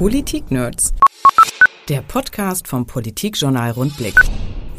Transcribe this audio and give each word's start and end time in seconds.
Politik-Nerds. 0.00 0.94
Der 1.90 2.00
Podcast 2.00 2.66
vom 2.66 2.86
Politikjournal 2.86 3.72
Rundblick. 3.72 4.14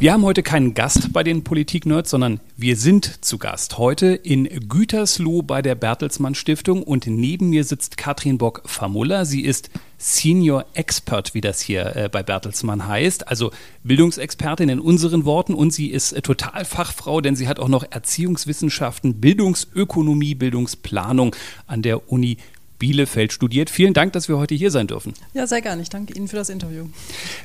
Wir 0.00 0.12
haben 0.12 0.24
heute 0.24 0.42
keinen 0.42 0.74
Gast 0.74 1.12
bei 1.12 1.22
den 1.22 1.44
Politik-Nerds, 1.44 2.10
sondern 2.10 2.40
wir 2.56 2.76
sind 2.76 3.24
zu 3.24 3.38
Gast. 3.38 3.78
Heute 3.78 4.08
in 4.08 4.48
Gütersloh 4.68 5.42
bei 5.42 5.62
der 5.62 5.76
Bertelsmann 5.76 6.34
Stiftung 6.34 6.82
und 6.82 7.06
neben 7.06 7.50
mir 7.50 7.62
sitzt 7.62 7.96
Katrin 7.96 8.36
Bock-Famulla. 8.36 9.24
Sie 9.24 9.42
ist 9.42 9.70
Senior 9.96 10.66
Expert, 10.74 11.34
wie 11.34 11.40
das 11.40 11.60
hier 11.60 11.94
äh, 11.94 12.08
bei 12.08 12.24
Bertelsmann 12.24 12.88
heißt, 12.88 13.28
also 13.28 13.52
Bildungsexpertin 13.84 14.68
in 14.68 14.80
unseren 14.80 15.24
Worten 15.24 15.54
und 15.54 15.72
sie 15.72 15.92
ist 15.92 16.14
äh, 16.14 16.22
total 16.22 16.64
Fachfrau, 16.64 17.20
denn 17.20 17.36
sie 17.36 17.46
hat 17.46 17.60
auch 17.60 17.68
noch 17.68 17.84
Erziehungswissenschaften, 17.88 19.20
Bildungsökonomie, 19.20 20.34
Bildungsplanung 20.34 21.36
an 21.68 21.82
der 21.82 22.10
Uni 22.10 22.38
Bielefeld 22.82 23.32
studiert. 23.32 23.70
Vielen 23.70 23.94
Dank, 23.94 24.12
dass 24.12 24.28
wir 24.28 24.38
heute 24.38 24.56
hier 24.56 24.72
sein 24.72 24.88
dürfen. 24.88 25.14
Ja, 25.34 25.46
sehr 25.46 25.62
gerne. 25.62 25.82
Ich 25.82 25.88
danke 25.88 26.14
Ihnen 26.14 26.26
für 26.26 26.34
das 26.34 26.48
Interview. 26.48 26.86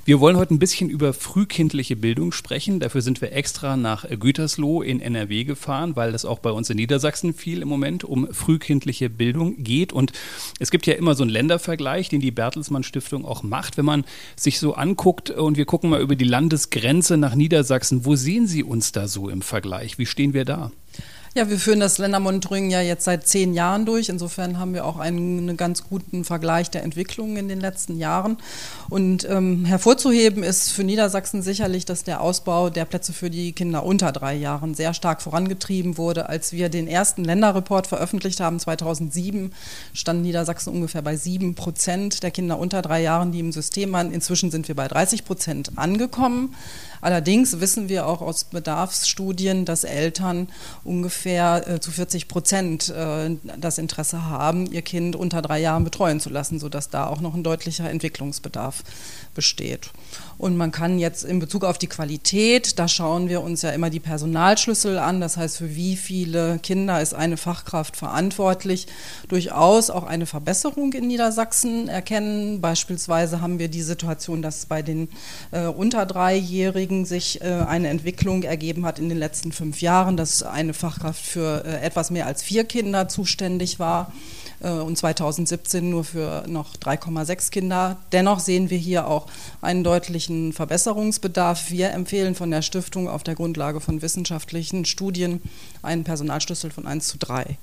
Wir 0.03 0.19
wollen 0.19 0.35
heute 0.35 0.51
ein 0.51 0.57
bisschen 0.57 0.89
über 0.89 1.13
frühkindliche 1.13 1.95
Bildung 1.95 2.31
sprechen. 2.31 2.79
Dafür 2.79 3.03
sind 3.03 3.21
wir 3.21 3.33
extra 3.33 3.77
nach 3.77 4.09
Gütersloh 4.09 4.81
in 4.81 4.99
NRW 4.99 5.43
gefahren, 5.43 5.95
weil 5.95 6.15
es 6.15 6.25
auch 6.25 6.39
bei 6.39 6.49
uns 6.49 6.71
in 6.71 6.77
Niedersachsen 6.77 7.35
viel 7.35 7.61
im 7.61 7.67
Moment 7.67 8.03
um 8.03 8.33
frühkindliche 8.33 9.11
Bildung 9.11 9.63
geht. 9.63 9.93
Und 9.93 10.11
es 10.57 10.71
gibt 10.71 10.87
ja 10.87 10.95
immer 10.95 11.13
so 11.13 11.21
einen 11.21 11.29
Ländervergleich, 11.29 12.09
den 12.09 12.19
die 12.19 12.31
Bertelsmann 12.31 12.81
Stiftung 12.81 13.23
auch 13.23 13.43
macht. 13.43 13.77
Wenn 13.77 13.85
man 13.85 14.05
sich 14.35 14.57
so 14.57 14.73
anguckt 14.73 15.29
und 15.29 15.55
wir 15.55 15.65
gucken 15.65 15.91
mal 15.91 16.01
über 16.01 16.15
die 16.15 16.25
Landesgrenze 16.25 17.15
nach 17.15 17.35
Niedersachsen, 17.35 18.05
wo 18.05 18.15
sehen 18.15 18.47
Sie 18.47 18.63
uns 18.63 18.91
da 18.91 19.07
so 19.07 19.29
im 19.29 19.43
Vergleich? 19.43 19.99
Wie 19.99 20.07
stehen 20.07 20.33
wir 20.33 20.45
da? 20.45 20.71
Ja, 21.37 21.51
wir 21.51 21.59
führen 21.59 21.79
das 21.79 21.99
Ländermonitoring 21.99 22.71
ja 22.71 22.81
jetzt 22.81 23.03
seit 23.03 23.27
zehn 23.27 23.53
Jahren 23.53 23.85
durch. 23.85 24.09
Insofern 24.09 24.57
haben 24.57 24.73
wir 24.73 24.85
auch 24.85 24.97
einen, 24.97 25.37
einen 25.37 25.55
ganz 25.55 25.83
guten 25.83 26.23
Vergleich 26.23 26.71
der 26.71 26.81
Entwicklungen 26.81 27.37
in 27.37 27.47
den 27.47 27.59
letzten 27.59 27.99
Jahren. 27.99 28.37
Und 28.89 29.23
ähm, 29.29 29.63
hervorzuheben 29.63 30.41
ist 30.41 30.71
für 30.71 30.83
Niedersachsen 30.83 31.43
sicherlich, 31.43 31.85
dass 31.85 32.03
der 32.03 32.21
Ausbau 32.21 32.71
der 32.71 32.85
Plätze 32.85 33.13
für 33.13 33.29
die 33.29 33.51
Kinder 33.51 33.85
unter 33.85 34.11
drei 34.11 34.33
Jahren 34.33 34.73
sehr 34.73 34.95
stark 34.95 35.21
vorangetrieben 35.21 35.99
wurde. 35.99 36.27
Als 36.27 36.53
wir 36.53 36.69
den 36.69 36.87
ersten 36.87 37.23
Länderreport 37.23 37.85
veröffentlicht 37.85 38.39
haben, 38.39 38.59
2007, 38.59 39.53
stand 39.93 40.23
Niedersachsen 40.23 40.73
ungefähr 40.73 41.03
bei 41.03 41.17
sieben 41.17 41.53
Prozent 41.53 42.23
der 42.23 42.31
Kinder 42.31 42.57
unter 42.57 42.81
drei 42.81 43.03
Jahren, 43.03 43.31
die 43.31 43.41
im 43.41 43.51
System 43.51 43.93
waren. 43.93 44.11
Inzwischen 44.11 44.49
sind 44.49 44.67
wir 44.67 44.75
bei 44.75 44.87
30 44.87 45.23
Prozent 45.23 45.73
angekommen. 45.75 46.55
Allerdings 47.01 47.59
wissen 47.59 47.89
wir 47.89 48.07
auch 48.07 48.21
aus 48.21 48.45
Bedarfsstudien, 48.45 49.65
dass 49.65 49.83
Eltern 49.83 50.47
ungefähr 50.83 51.67
äh, 51.67 51.79
zu 51.79 51.91
40 51.91 52.27
Prozent 52.27 52.89
äh, 52.89 53.35
das 53.59 53.77
Interesse 53.77 54.25
haben, 54.25 54.71
ihr 54.71 54.81
Kind 54.81 55.15
unter 55.15 55.41
drei 55.41 55.59
Jahren 55.59 55.83
betreuen 55.83 56.19
zu 56.19 56.29
lassen, 56.29 56.59
sodass 56.59 56.89
da 56.89 57.07
auch 57.07 57.21
noch 57.21 57.33
ein 57.33 57.43
deutlicher 57.43 57.89
Entwicklungsbedarf 57.89 58.83
besteht. 59.35 59.91
Und 60.37 60.55
man 60.57 60.71
kann 60.71 60.99
jetzt 60.99 61.23
in 61.23 61.39
Bezug 61.39 61.63
auf 61.63 61.77
die 61.77 61.87
Qualität, 61.87 62.77
da 62.77 62.87
schauen 62.87 63.27
wir 63.27 63.41
uns 63.41 63.63
ja 63.63 63.71
immer 63.71 63.89
die 63.89 63.99
Personalschlüssel 63.99 64.99
an, 64.99 65.19
das 65.19 65.37
heißt, 65.37 65.57
für 65.57 65.75
wie 65.75 65.95
viele 65.95 66.59
Kinder 66.59 67.01
ist 67.01 67.13
eine 67.13 67.37
Fachkraft 67.37 67.97
verantwortlich, 67.97 68.87
durchaus 69.27 69.89
auch 69.89 70.03
eine 70.03 70.25
Verbesserung 70.25 70.93
in 70.93 71.07
Niedersachsen 71.07 71.87
erkennen. 71.87 72.61
Beispielsweise 72.61 73.41
haben 73.41 73.59
wir 73.59 73.67
die 73.67 73.81
Situation, 73.81 74.41
dass 74.41 74.65
bei 74.67 74.81
den 74.81 75.09
äh, 75.51 75.65
unter 75.65 76.05
Dreijährigen 76.05 76.86
sich 77.05 77.41
äh, 77.41 77.45
eine 77.45 77.89
Entwicklung 77.89 78.43
ergeben 78.43 78.85
hat 78.85 78.99
in 78.99 79.09
den 79.09 79.17
letzten 79.17 79.51
fünf 79.51 79.81
Jahren, 79.81 80.17
dass 80.17 80.43
eine 80.43 80.73
Fachkraft 80.73 81.23
für 81.23 81.63
äh, 81.65 81.85
etwas 81.85 82.11
mehr 82.11 82.25
als 82.25 82.43
vier 82.43 82.63
Kinder 82.63 83.07
zuständig 83.07 83.79
war. 83.79 84.11
Äh, 84.59 84.69
und 84.69 84.97
2017 84.97 85.89
nur 85.89 86.03
für 86.03 86.43
noch 86.47 86.75
3,6 86.75 87.51
Kinder. 87.51 87.97
Dennoch 88.11 88.39
sehen 88.39 88.69
wir 88.69 88.77
hier 88.77 89.07
auch 89.07 89.27
einen 89.61 89.83
deutlichen 89.83 90.53
Verbesserungsbedarf. 90.53 91.71
Wir 91.71 91.91
empfehlen 91.91 92.35
von 92.35 92.51
der 92.51 92.61
Stiftung 92.61 93.07
auf 93.07 93.23
der 93.23 93.35
Grundlage 93.35 93.81
von 93.81 94.01
wissenschaftlichen 94.01 94.85
Studien 94.85 95.41
einen 95.81 96.03
Personalschlüssel 96.03 96.71
von 96.71 96.87
1 96.87 97.07
zu 97.07 97.17
3. 97.17 97.57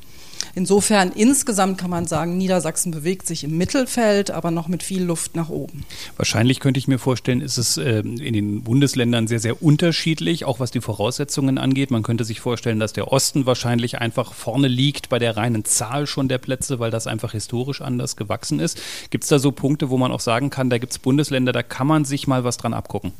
Insofern 0.54 1.12
insgesamt 1.12 1.78
kann 1.78 1.90
man 1.90 2.06
sagen, 2.06 2.36
Niedersachsen 2.36 2.92
bewegt 2.92 3.26
sich 3.26 3.44
im 3.44 3.56
Mittelfeld, 3.56 4.30
aber 4.30 4.50
noch 4.50 4.68
mit 4.68 4.82
viel 4.82 5.02
Luft 5.02 5.36
nach 5.36 5.48
oben. 5.48 5.84
Wahrscheinlich 6.16 6.60
könnte 6.60 6.78
ich 6.78 6.88
mir 6.88 6.98
vorstellen, 6.98 7.40
ist 7.40 7.58
es 7.58 7.76
äh, 7.76 8.00
in 8.00 8.32
den 8.32 8.62
Bundesländern 8.62 9.26
sehr, 9.26 9.40
sehr 9.40 9.62
unterschiedlich, 9.62 10.44
auch 10.44 10.60
was 10.60 10.70
die 10.70 10.80
Voraussetzungen 10.80 11.58
angeht. 11.58 11.90
Man 11.90 12.02
könnte 12.02 12.24
sich 12.24 12.40
vorstellen, 12.40 12.80
dass 12.80 12.92
der 12.92 13.12
Osten 13.12 13.46
wahrscheinlich 13.46 13.98
einfach 13.98 14.32
vorne 14.32 14.68
liegt 14.68 15.08
bei 15.08 15.18
der 15.18 15.36
reinen 15.36 15.64
Zahl 15.64 16.06
schon 16.06 16.28
der 16.28 16.38
Plätze, 16.38 16.78
weil 16.78 16.90
das 16.90 17.06
einfach 17.06 17.32
historisch 17.32 17.80
anders 17.80 18.16
gewachsen 18.16 18.60
ist. 18.60 18.80
Gibt 19.10 19.24
es 19.24 19.30
da 19.30 19.38
so 19.38 19.52
Punkte, 19.52 19.90
wo 19.90 19.98
man 19.98 20.12
auch 20.12 20.20
sagen 20.20 20.50
kann, 20.50 20.70
da 20.70 20.78
gibt 20.78 20.92
es 20.92 20.98
Bundesländer, 20.98 21.52
da 21.52 21.62
kann 21.62 21.86
man 21.86 22.04
sich 22.04 22.26
mal 22.26 22.44
was 22.44 22.56
dran 22.56 22.74
abgucken? 22.74 23.12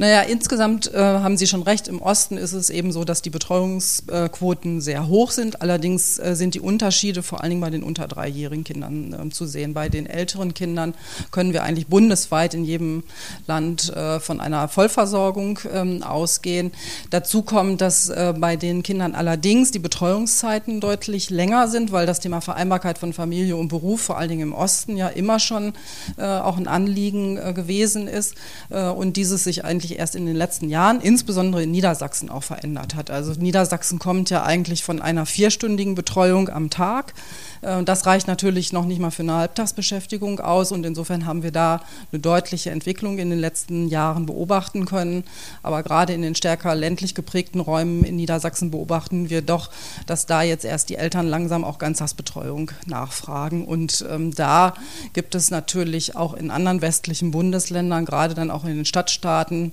Naja, 0.00 0.20
insgesamt 0.22 0.94
äh, 0.94 0.96
haben 0.96 1.36
Sie 1.36 1.48
schon 1.48 1.64
recht. 1.64 1.88
Im 1.88 2.00
Osten 2.00 2.36
ist 2.36 2.52
es 2.52 2.70
eben 2.70 2.92
so, 2.92 3.02
dass 3.02 3.20
die 3.20 3.30
Betreuungsquoten 3.30 4.80
sehr 4.80 5.08
hoch 5.08 5.32
sind. 5.32 5.60
Allerdings 5.60 6.20
äh, 6.20 6.36
sind 6.36 6.54
die 6.54 6.60
Unterschiede 6.60 7.24
vor 7.24 7.42
allen 7.42 7.50
Dingen 7.50 7.60
bei 7.60 7.70
den 7.70 7.82
unter 7.82 8.06
dreijährigen 8.06 8.62
Kindern 8.62 9.12
äh, 9.12 9.30
zu 9.30 9.44
sehen. 9.44 9.74
Bei 9.74 9.88
den 9.88 10.06
älteren 10.06 10.54
Kindern 10.54 10.94
können 11.32 11.52
wir 11.52 11.64
eigentlich 11.64 11.88
bundesweit 11.88 12.54
in 12.54 12.64
jedem 12.64 13.02
Land 13.48 13.92
äh, 13.92 14.20
von 14.20 14.40
einer 14.40 14.68
Vollversorgung 14.68 15.58
ähm, 15.72 16.04
ausgehen. 16.04 16.70
Dazu 17.10 17.42
kommt, 17.42 17.80
dass 17.80 18.08
äh, 18.08 18.34
bei 18.38 18.54
den 18.54 18.84
Kindern 18.84 19.16
allerdings 19.16 19.72
die 19.72 19.80
Betreuungszeiten 19.80 20.80
deutlich 20.80 21.28
länger 21.28 21.66
sind, 21.66 21.90
weil 21.90 22.06
das 22.06 22.20
Thema 22.20 22.40
Vereinbarkeit 22.40 22.98
von 22.98 23.12
Familie 23.12 23.56
und 23.56 23.66
Beruf 23.66 24.02
vor 24.02 24.16
allen 24.16 24.28
Dingen 24.28 24.42
im 24.42 24.54
Osten 24.54 24.96
ja 24.96 25.08
immer 25.08 25.40
schon 25.40 25.72
äh, 26.18 26.24
auch 26.24 26.56
ein 26.56 26.68
Anliegen 26.68 27.54
gewesen 27.54 28.08
ist 28.08 28.34
und 28.68 29.16
dieses 29.16 29.44
sich 29.44 29.64
eigentlich 29.64 29.87
eigentlich 29.88 29.98
erst 29.98 30.16
in 30.16 30.26
den 30.26 30.36
letzten 30.36 30.68
Jahren, 30.68 31.00
insbesondere 31.00 31.62
in 31.62 31.70
Niedersachsen, 31.70 32.28
auch 32.30 32.42
verändert 32.42 32.94
hat. 32.94 33.10
Also 33.10 33.32
Niedersachsen 33.32 33.98
kommt 33.98 34.30
ja 34.30 34.42
eigentlich 34.42 34.84
von 34.84 35.00
einer 35.00 35.26
vierstündigen 35.26 35.94
Betreuung 35.94 36.48
am 36.48 36.70
Tag 36.70 37.14
äh, 37.62 37.82
das 37.84 38.06
reicht 38.06 38.28
natürlich 38.28 38.72
noch 38.72 38.84
nicht 38.84 39.00
mal 39.00 39.10
für 39.10 39.22
eine 39.22 39.34
Halbtagsbeschäftigung 39.34 40.40
aus 40.40 40.72
und 40.72 40.84
insofern 40.84 41.26
haben 41.26 41.42
wir 41.42 41.52
da 41.52 41.80
eine 42.12 42.20
deutliche 42.20 42.70
Entwicklung 42.70 43.18
in 43.18 43.30
den 43.30 43.38
letzten 43.38 43.88
Jahren 43.88 44.26
beobachten 44.26 44.84
können. 44.84 45.24
Aber 45.62 45.82
gerade 45.82 46.12
in 46.12 46.22
den 46.22 46.34
stärker 46.34 46.74
ländlich 46.74 47.14
geprägten 47.14 47.60
Räumen 47.60 48.04
in 48.04 48.16
Niedersachsen 48.16 48.70
beobachten 48.70 49.30
wir 49.30 49.42
doch, 49.42 49.70
dass 50.06 50.26
da 50.26 50.42
jetzt 50.42 50.64
erst 50.64 50.88
die 50.90 50.96
Eltern 50.96 51.26
langsam 51.26 51.64
auch 51.64 51.78
Ganztagsbetreuung 51.78 52.70
nachfragen. 52.86 53.64
Und 53.64 54.04
ähm, 54.10 54.34
da 54.34 54.74
gibt 55.12 55.34
es 55.34 55.50
natürlich 55.50 56.16
auch 56.16 56.34
in 56.34 56.50
anderen 56.50 56.80
westlichen 56.80 57.30
Bundesländern, 57.30 58.04
gerade 58.04 58.34
dann 58.34 58.50
auch 58.50 58.64
in 58.64 58.76
den 58.76 58.84
Stadtstaaten, 58.84 59.72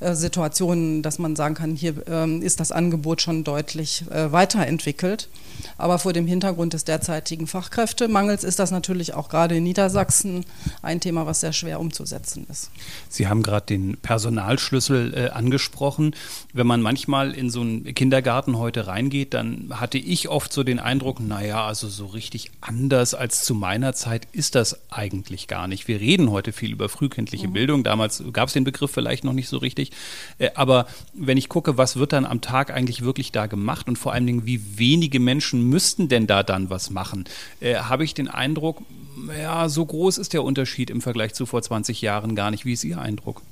Situationen, 0.00 1.02
dass 1.02 1.18
man 1.18 1.36
sagen 1.36 1.54
kann, 1.54 1.74
hier 1.74 1.94
ähm, 2.06 2.42
ist 2.42 2.60
das 2.60 2.72
Angebot 2.72 3.22
schon 3.22 3.44
deutlich 3.44 4.04
äh, 4.10 4.32
weiterentwickelt. 4.32 5.28
Aber 5.78 5.98
vor 5.98 6.12
dem 6.12 6.26
Hintergrund 6.26 6.72
des 6.72 6.84
derzeitigen 6.84 7.46
Fachkräftemangels 7.46 8.44
ist 8.44 8.58
das 8.58 8.70
natürlich 8.70 9.14
auch 9.14 9.28
gerade 9.28 9.56
in 9.56 9.64
Niedersachsen 9.64 10.44
ein 10.82 11.00
Thema, 11.00 11.26
was 11.26 11.40
sehr 11.40 11.52
schwer 11.52 11.80
umzusetzen 11.80 12.46
ist. 12.50 12.70
Sie 13.08 13.28
haben 13.28 13.42
gerade 13.42 13.66
den 13.66 13.96
Personalschlüssel 13.96 15.14
äh, 15.14 15.28
angesprochen. 15.30 16.14
Wenn 16.52 16.66
man 16.66 16.82
manchmal 16.82 17.32
in 17.32 17.50
so 17.50 17.60
einen 17.60 17.94
Kindergarten 17.94 18.58
heute 18.58 18.86
reingeht, 18.86 19.34
dann 19.34 19.70
hatte 19.70 19.98
ich 19.98 20.28
oft 20.28 20.52
so 20.52 20.62
den 20.62 20.78
Eindruck, 20.78 21.20
naja, 21.20 21.66
also 21.66 21.88
so 21.88 22.06
richtig 22.06 22.50
anders 22.60 23.14
als 23.14 23.44
zu 23.44 23.54
meiner 23.54 23.92
Zeit 23.94 24.28
ist 24.32 24.54
das 24.54 24.78
eigentlich 24.90 25.48
gar 25.48 25.68
nicht. 25.68 25.88
Wir 25.88 26.00
reden 26.00 26.30
heute 26.30 26.52
viel 26.52 26.72
über 26.72 26.88
frühkindliche 26.88 27.48
mhm. 27.48 27.52
Bildung. 27.52 27.84
Damals 27.84 28.22
gab 28.32 28.48
es 28.48 28.54
den 28.54 28.64
Begriff 28.64 28.90
vielleicht 28.90 29.24
noch 29.24 29.32
nicht 29.32 29.48
so 29.48 29.58
richtig. 29.58 29.85
Äh, 30.38 30.50
aber 30.54 30.86
wenn 31.14 31.36
ich 31.36 31.48
gucke, 31.48 31.78
was 31.78 31.96
wird 31.96 32.12
dann 32.12 32.26
am 32.26 32.40
Tag 32.40 32.70
eigentlich 32.70 33.02
wirklich 33.02 33.32
da 33.32 33.46
gemacht 33.46 33.88
und 33.88 33.96
vor 33.96 34.12
allen 34.12 34.26
Dingen, 34.26 34.46
wie 34.46 34.78
wenige 34.78 35.20
Menschen 35.20 35.68
müssten 35.68 36.08
denn 36.08 36.26
da 36.26 36.42
dann 36.42 36.70
was 36.70 36.90
machen? 36.90 37.24
Äh, 37.60 37.76
Habe 37.76 38.04
ich 38.04 38.14
den 38.14 38.28
Eindruck, 38.28 38.82
ja, 39.38 39.68
so 39.68 39.84
groß 39.84 40.18
ist 40.18 40.32
der 40.32 40.44
Unterschied 40.44 40.90
im 40.90 41.00
Vergleich 41.00 41.34
zu 41.34 41.46
vor 41.46 41.62
20 41.62 42.02
Jahren 42.02 42.36
gar 42.36 42.50
nicht. 42.50 42.64
Wie 42.64 42.72
ist 42.72 42.84
Ihr 42.84 43.00
Eindruck? 43.00 43.42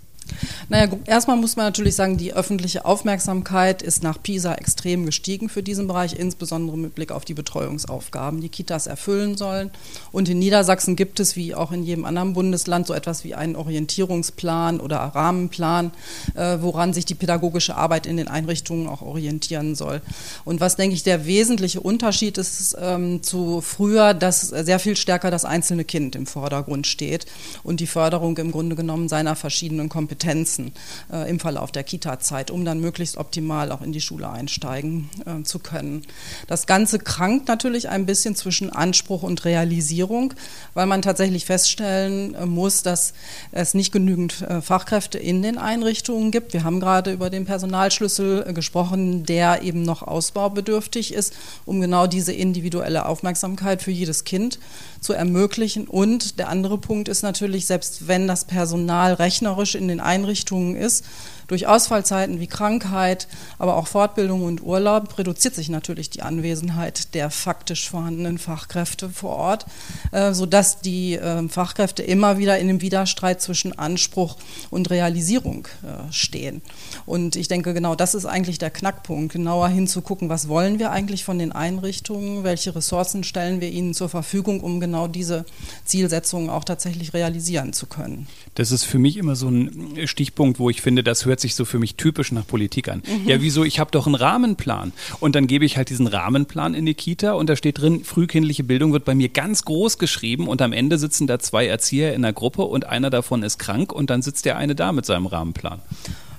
Naja, 0.69 0.89
erstmal 1.05 1.37
muss 1.37 1.57
man 1.57 1.67
natürlich 1.67 1.95
sagen, 1.95 2.17
die 2.17 2.33
öffentliche 2.33 2.85
Aufmerksamkeit 2.85 3.83
ist 3.83 4.03
nach 4.03 4.23
PISA 4.23 4.55
extrem 4.55 5.07
gestiegen 5.07 5.49
für 5.49 5.63
diesen 5.63 5.87
Bereich, 5.87 6.19
insbesondere 6.19 6.77
mit 6.79 6.95
Blick 6.95 7.13
auf 7.13 7.25
die 7.25 7.35
Betreuungsaufgaben, 7.35 8.41
die 8.41 8.49
Kitas 8.49 8.87
erfüllen 8.87 9.37
sollen. 9.37 9.71
Und 10.13 10.29
in 10.29 10.39
Niedersachsen 10.39 10.97
gibt 10.97 11.21
es, 11.21 11.37
wie 11.37 11.55
auch 11.55 11.73
in 11.73 11.85
jedem 11.85 12.05
anderen 12.05 12.33
Bundesland, 12.33 12.87
so 12.87 12.95
etwas 12.95 13.25
wie 13.25 13.35
einen 13.35 13.57
Orientierungsplan 13.57 14.81
oder 14.81 14.99
Rahmenplan, 14.99 15.93
äh, 16.35 16.59
woran 16.61 16.93
sich 16.93 17.05
die 17.05 17.15
pädagogische 17.15 17.77
Arbeit 17.77 18.07
in 18.07 18.17
den 18.17 18.29
Einrichtungen 18.29 18.89
auch 18.89 19.03
orientieren 19.03 19.75
soll. 19.75 20.01
Und 20.45 20.61
was, 20.61 20.77
denke 20.77 20.95
ich, 20.95 21.03
der 21.03 21.27
wesentliche 21.27 21.81
Unterschied 21.81 22.39
ist 22.39 22.77
ähm, 22.81 23.23
zu 23.23 23.61
früher, 23.61 24.15
dass 24.15 24.49
sehr 24.49 24.79
viel 24.79 24.97
stärker 24.97 25.31
das 25.31 25.45
einzelne 25.45 25.85
Kind 25.85 26.17
im 26.17 26.27
Vordergrund 26.27 26.87
steht 26.87 27.27
und 27.63 27.81
die 27.81 27.87
Förderung 27.87 28.37
im 28.39 28.51
Grunde 28.51 28.77
genommen 28.77 29.09
seiner 29.09 29.37
verschiedenen 29.37 29.89
Kompetenzen 29.89 30.14
Kompetenzen 30.15 30.73
äh, 31.13 31.29
im 31.29 31.41
Verlauf 31.41 31.73
der 31.73 31.83
Kita-Zeit, 31.83 32.51
um 32.53 32.65
dann 32.65 32.81
möglichst 32.81 33.17
optimal 33.17 33.73
auch 33.73 33.83
in 33.83 33.93
die 33.93 34.01
Schule 34.01 34.31
einsteigen 34.31 35.11
äh, 35.27 35.43
zu 35.43 35.59
können. 35.59 36.03
Das 36.47 36.67
Ganze 36.67 37.01
krankt 37.01 37.49
natürlich 37.49 37.89
ein 37.89 38.07
bisschen 38.07 38.37
zwischen 38.37 38.71
Anspruch 38.71 39.25
und 39.25 39.45
Realisierung, 39.45 40.35
weil 40.75 40.87
man 40.87 41.03
tatsächlich 41.03 41.47
feststellen 41.47 42.35
äh, 42.35 42.47
muss, 42.47 42.83
dass 42.83 43.13
es 43.51 43.75
nicht 43.75 43.93
genügend 43.93 44.43
äh, 44.43 44.61
Fachkräfte 44.61 45.19
in 45.19 45.43
den 45.43 45.59
Einrichtungen 45.59 46.31
gibt. 46.31 46.53
Wir 46.53 46.63
haben 46.63 46.79
gerade 46.79 47.13
über 47.13 47.29
den 47.29 47.45
Personalschlüssel 47.45 48.45
äh, 48.47 48.53
gesprochen, 48.53 49.25
der 49.25 49.63
eben 49.63 49.83
noch 49.83 50.03
ausbaubedürftig 50.03 51.13
ist, 51.13 51.35
um 51.67 51.81
genau 51.81 52.07
diese 52.07 52.33
individuelle 52.33 53.07
Aufmerksamkeit 53.07 53.83
für 53.83 53.91
jedes 53.91 54.23
Kind 54.23 54.61
zu 55.01 55.13
ermöglichen. 55.13 55.89
Und 55.89 56.39
der 56.39 56.49
andere 56.49 56.79
Punkt 56.79 57.09
ist 57.09 57.23
natürlich, 57.23 57.67
selbst 57.67 58.07
wenn 58.07 58.29
das 58.29 58.45
Personal 58.45 59.15
rechnerisch 59.15 59.75
in 59.75 59.89
den 59.89 60.01
Einrichtungen 60.05 60.77
ist, 60.77 61.05
durch 61.47 61.67
Ausfallzeiten 61.67 62.41
wie 62.41 62.47
Krankheit, 62.47 63.29
aber 63.59 63.77
auch 63.77 63.87
Fortbildung 63.87 64.43
und 64.43 64.63
Urlaub 64.63 65.19
reduziert 65.19 65.55
sich 65.55 65.69
natürlich 65.69 66.11
die 66.11 66.23
Anwesenheit 66.23 67.15
der 67.15 67.31
faktisch 67.31 67.89
vorhandenen 67.89 68.39
Fachkräfte 68.39 69.09
vor 69.09 69.37
Ort, 69.37 69.67
äh, 70.13 70.33
sodass 70.33 70.81
die 70.81 71.15
äh, 71.15 71.49
Fachkräfte 71.49 72.03
immer 72.03 72.39
wieder 72.39 72.59
in 72.59 72.69
dem 72.69 72.81
Widerstreit 72.81 73.41
zwischen 73.41 73.77
Anspruch 73.79 74.37
und 74.71 74.91
Realisierung 74.91 75.69
äh, 75.83 76.13
stehen. 76.13 76.63
Und 77.07 77.37
ich 77.37 77.49
denke, 77.49 77.75
genau 77.75 77.95
das 77.95 78.15
ist 78.15 78.27
eigentlich 78.27 78.59
der 78.59 78.71
Knackpunkt, 78.71 79.33
genauer 79.33 79.69
hinzugucken, 79.69 80.29
was 80.29 80.49
wollen 80.49 80.79
wir 80.79 80.91
eigentlich 80.91 81.25
von 81.25 81.39
den 81.39 81.53
Einrichtungen, 81.53 82.45
welche 82.45 82.75
Ressourcen 82.75 83.25
stellen 83.25 83.61
wir 83.61 83.71
ihnen 83.71 83.95
zur 83.95 84.09
Verfügung, 84.09 84.61
um 84.61 84.81
genau 84.81 85.09
diese 85.09 85.45
Zielsetzungen 85.85 86.51
auch 86.51 86.65
tatsächlich 86.65 87.15
realisieren 87.15 87.73
zu 87.73 87.87
können. 87.87 88.27
Das 88.55 88.71
ist 88.71 88.85
für 88.85 88.99
mich 88.99 89.17
immer 89.17 89.37
so 89.37 89.49
ein 89.49 90.07
Stichpunkt, 90.07 90.59
wo 90.59 90.71
ich 90.71 90.81
finde, 90.81 91.03
das 91.03 91.25
hört 91.25 91.34
sich 91.41 91.55
so 91.55 91.65
für 91.65 91.79
mich 91.79 91.97
typisch 91.97 92.33
nach 92.33 92.47
Politik 92.47 92.89
an. 92.89 93.03
Mhm. 93.07 93.29
Ja, 93.29 93.41
wieso? 93.41 93.65
Ich 93.65 93.79
habe 93.79 93.91
doch 93.91 94.07
einen 94.07 94.15
Rahmenplan. 94.15 94.93
Und 95.21 95.35
dann 95.35 95.47
gebe 95.47 95.65
ich 95.65 95.77
halt 95.77 95.91
diesen 95.91 96.07
Rahmenplan 96.07 96.75
in 96.75 96.87
die 96.87 96.95
Kita 96.95 97.33
und 97.33 97.49
da 97.49 97.57
steht 97.57 97.79
drin, 97.79 98.05
frühkindliche 98.05 98.65
Bildung 98.65 98.93
wird 98.93 99.05
bei 99.05 99.15
mir 99.15 99.29
ganz 99.29 99.65
groß 99.65 99.99
geschrieben 99.99 100.49
und 100.49 100.63
am 100.63 100.73
Ende 100.73 100.99
sitzen 100.99 101.27
da 101.27 101.39
zwei 101.39 101.67
Erzieher 101.67 102.15
in 102.15 102.23
der 102.23 102.33
Gruppe 102.33 102.63
und 102.63 102.87
einer 102.87 103.11
davon 103.11 103.43
ist 103.43 103.59
krank 103.59 103.93
und 103.93 104.11
dann 104.11 104.23
sitzt 104.23 104.45
der 104.45 104.57
eine 104.57 104.75
da 104.75 104.93
mit 104.93 105.07
seinem 105.07 105.27
Rahmenplan. 105.27 105.81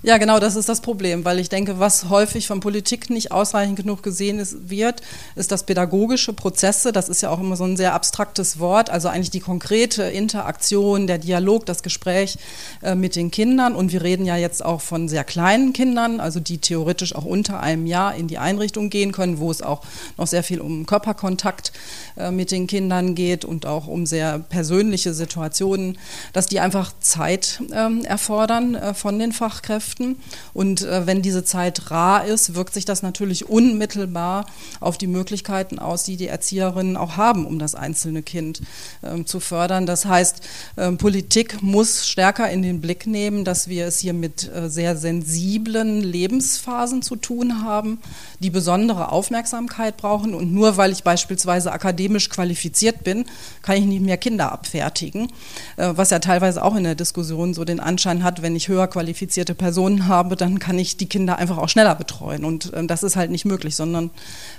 Ja, 0.06 0.19
genau, 0.19 0.38
das 0.38 0.56
ist 0.56 0.69
das 0.69 0.81
Problem, 0.81 1.25
weil 1.25 1.40
ich 1.40 1.50
denke, 1.50 1.80
was 1.80 2.10
häufig 2.12 2.46
von 2.46 2.60
Politik 2.60 3.10
nicht 3.10 3.31
ausreichend 3.31 3.75
genug 3.75 4.04
gesehen 4.04 4.38
ist, 4.38 4.69
wird, 4.69 5.02
ist, 5.36 5.52
dass 5.52 5.63
pädagogische 5.63 6.31
Prozesse, 6.31 6.92
das 6.92 7.10
ist 7.10 7.24
ja 7.24 7.31
auch 7.31 7.40
immer 7.40 7.56
so 7.56 7.63
ein 7.63 7.75
sehr 7.75 7.96
abstraktes 7.96 8.60
Wort, 8.60 8.92
also 8.92 9.07
eigentlich 9.07 9.31
die 9.31 9.40
konkrete 9.40 10.04
Interaktion, 10.04 11.07
der 11.07 11.18
Dialog, 11.18 11.66
das 11.66 11.81
Gespräch 11.81 12.38
äh, 12.84 12.94
mit 12.94 13.16
den 13.16 13.31
Kindern. 13.31 13.74
Und 13.74 13.92
wir 13.92 14.04
reden 14.04 14.28
ja 14.28 14.38
jetzt 14.38 14.63
auch 14.63 14.80
von 14.80 15.10
sehr 15.10 15.24
kleinen 15.24 15.74
Kindern, 15.74 16.19
also 16.19 16.40
die 16.40 16.60
theoretisch 16.60 17.16
auch 17.16 17.25
unter 17.25 17.60
einem 17.62 17.88
Jahr 17.88 18.13
in 18.13 18.28
die 18.28 18.38
Einrichtung 18.38 18.92
gehen 18.92 19.12
können, 19.12 19.40
wo 19.40 19.50
es 19.50 19.63
auch 19.63 19.81
noch 20.19 20.28
sehr 20.28 20.44
viel 20.44 20.62
um 20.62 20.86
Körperkontakt 20.86 21.72
äh, 22.16 22.30
mit 22.30 22.52
den 22.52 22.68
Kindern 22.68 23.16
geht 23.16 23.44
und 23.44 23.66
auch 23.66 23.88
um 23.88 24.06
sehr 24.06 24.38
persönliche 24.38 25.16
Situationen, 25.16 25.98
dass 26.31 26.46
die 26.46 26.60
einfach 26.60 26.92
Zeit 27.00 27.60
ähm, 27.74 28.06
erfordern 28.06 28.75
äh, 28.75 28.94
von 28.94 29.18
den 29.18 29.31
Fachkräften 29.31 29.94
Fachkräften. 29.95 30.18
Und 30.53 30.81
äh, 30.81 31.06
wenn 31.07 31.21
diese 31.21 31.44
Zeit 31.44 31.92
rar 31.92 32.25
ist, 32.25 32.56
wirkt 32.56 32.74
sich 32.74 32.86
das 32.86 33.01
natürlich 33.01 33.50
unmittelbar 33.50 34.45
auf 34.80 34.97
die 34.97 35.07
Möglichkeiten 35.07 35.80
aus, 35.80 36.03
die 36.03 36.18
die 36.18 36.27
Erzieherinnen 36.27 36.97
auch 36.97 37.18
haben, 37.18 37.45
um 37.45 37.59
das 37.59 37.75
einzelne 37.75 38.21
Kind 38.21 38.62
ähm, 39.03 39.25
zu 39.25 39.39
fördern. 39.39 39.86
Das 39.86 40.06
heißt, 40.06 40.42
ähm, 40.77 40.97
Politik 40.97 41.62
muss 41.62 42.07
stärker 42.07 42.50
in 42.50 42.62
den 42.62 42.81
Blick 42.81 43.07
nehmen, 43.07 43.45
dass 43.45 43.68
wir 43.68 43.88
es 43.88 44.00
hier 44.00 44.13
mit 44.13 44.50
äh, 44.53 44.69
sehr 44.69 44.95
sensiblen 44.95 46.01
Lebensphasen 46.01 47.01
zu 47.01 47.15
tun 47.15 47.63
haben, 47.63 48.00
die 48.39 48.50
besondere 48.50 49.12
Aufmerksamkeit 49.12 49.97
brauchen. 49.97 50.33
Und 50.33 50.53
nur 50.53 50.77
weil 50.77 50.92
ich 50.92 51.03
beispielsweise 51.03 51.71
akademisch 51.71 52.30
qualifiziert 52.30 53.03
bin, 53.03 53.25
kann 53.62 53.77
ich 53.77 53.86
nicht 53.86 54.01
mehr 54.01 54.18
Kinder 54.18 54.51
abfertigen, 54.51 55.31
äh, 55.77 55.92
was 55.95 56.09
ja 56.09 56.19
teilweise 56.19 56.63
auch 56.63 56.75
in 56.75 56.83
der 56.83 56.95
Diskussion 56.95 57.53
so 57.53 57.65
den 57.65 57.80
Anschein 57.80 58.24
hat, 58.24 58.42
wenn 58.42 58.56
ich 58.56 58.68
höher 58.68 58.88
qualifizierte 58.88 59.56
Personen 59.56 59.75
Personen 59.75 60.07
habe, 60.07 60.38
dann 60.38 60.57
kann 60.57 60.80
ich 60.80 60.95
die 60.95 61.07
Kinder 61.07 61.38
einfach 61.38 61.57
auch 61.57 61.68
schneller 61.68 61.95
betreuen. 61.95 62.45
Und 62.45 62.72
äh, 62.72 62.88
das 62.88 63.04
ist 63.04 63.18
halt 63.18 63.30
nicht 63.30 63.44
möglich, 63.44 63.75
sondern 63.75 64.10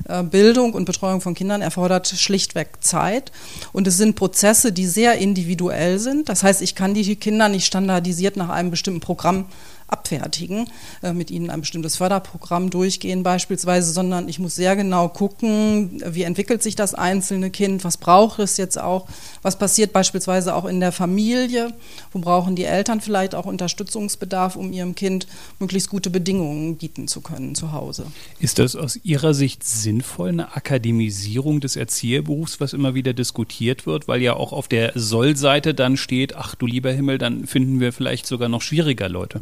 äh, 0.06 0.22
Bildung 0.22 0.74
und 0.74 0.84
Betreuung 0.84 1.22
von 1.22 1.34
Kindern 1.34 1.62
erfordert 1.62 2.06
schlichtweg 2.06 2.68
Zeit. 2.80 3.32
Und 3.72 3.86
es 3.86 3.96
sind 3.96 4.14
Prozesse, 4.14 4.72
die 4.72 4.86
sehr 4.86 5.16
individuell 5.16 5.98
sind. 5.98 6.28
Das 6.28 6.42
heißt, 6.42 6.60
ich 6.60 6.74
kann 6.74 6.92
die 6.92 7.16
Kinder 7.16 7.48
nicht 7.48 7.64
standardisiert 7.64 8.36
nach 8.36 8.50
einem 8.50 8.70
bestimmten 8.70 9.00
Programm 9.00 9.46
abfertigen, 9.88 10.68
äh, 11.02 11.12
mit 11.12 11.30
ihnen 11.30 11.50
ein 11.50 11.60
bestimmtes 11.60 11.96
Förderprogramm 11.96 12.70
durchgehen 12.70 13.22
beispielsweise, 13.22 13.92
sondern 13.92 14.28
ich 14.28 14.38
muss 14.38 14.56
sehr 14.56 14.76
genau 14.76 15.08
gucken, 15.08 16.02
wie 16.06 16.22
entwickelt 16.22 16.62
sich 16.62 16.74
das 16.76 16.94
einzelne 16.94 17.50
Kind, 17.50 17.84
was 17.84 17.96
braucht 17.96 18.38
es 18.40 18.56
jetzt 18.56 18.78
auch, 18.80 19.06
was 19.42 19.58
passiert 19.58 19.92
beispielsweise 19.92 20.54
auch 20.54 20.64
in 20.64 20.80
der 20.80 20.92
Familie, 20.92 21.72
wo 22.12 22.18
brauchen 22.18 22.56
die 22.56 22.64
Eltern 22.64 23.00
vielleicht 23.00 23.34
auch 23.34 23.46
Unterstützungsbedarf, 23.46 24.56
um 24.56 24.72
ihrem 24.72 24.94
Kind 24.94 25.26
möglichst 25.60 25.88
gute 25.88 26.10
Bedingungen 26.10 26.76
bieten 26.76 27.06
zu 27.08 27.20
können 27.20 27.54
zu 27.54 27.72
Hause. 27.72 28.06
Ist 28.40 28.58
das 28.58 28.74
aus 28.74 28.98
Ihrer 29.04 29.34
Sicht 29.34 29.64
sinnvoll, 29.64 30.30
eine 30.30 30.56
Akademisierung 30.56 31.60
des 31.60 31.76
Erzieherberufs, 31.76 32.60
was 32.60 32.72
immer 32.72 32.94
wieder 32.94 33.12
diskutiert 33.12 33.86
wird, 33.86 34.08
weil 34.08 34.22
ja 34.22 34.34
auch 34.34 34.52
auf 34.52 34.68
der 34.68 34.92
Soll-Seite 34.94 35.74
dann 35.74 35.96
steht, 35.96 36.34
ach 36.34 36.54
du 36.54 36.66
lieber 36.66 36.90
Himmel, 36.90 37.18
dann 37.18 37.46
finden 37.46 37.80
wir 37.80 37.92
vielleicht 37.92 38.26
sogar 38.26 38.48
noch 38.48 38.62
schwieriger 38.62 39.08
Leute? 39.08 39.40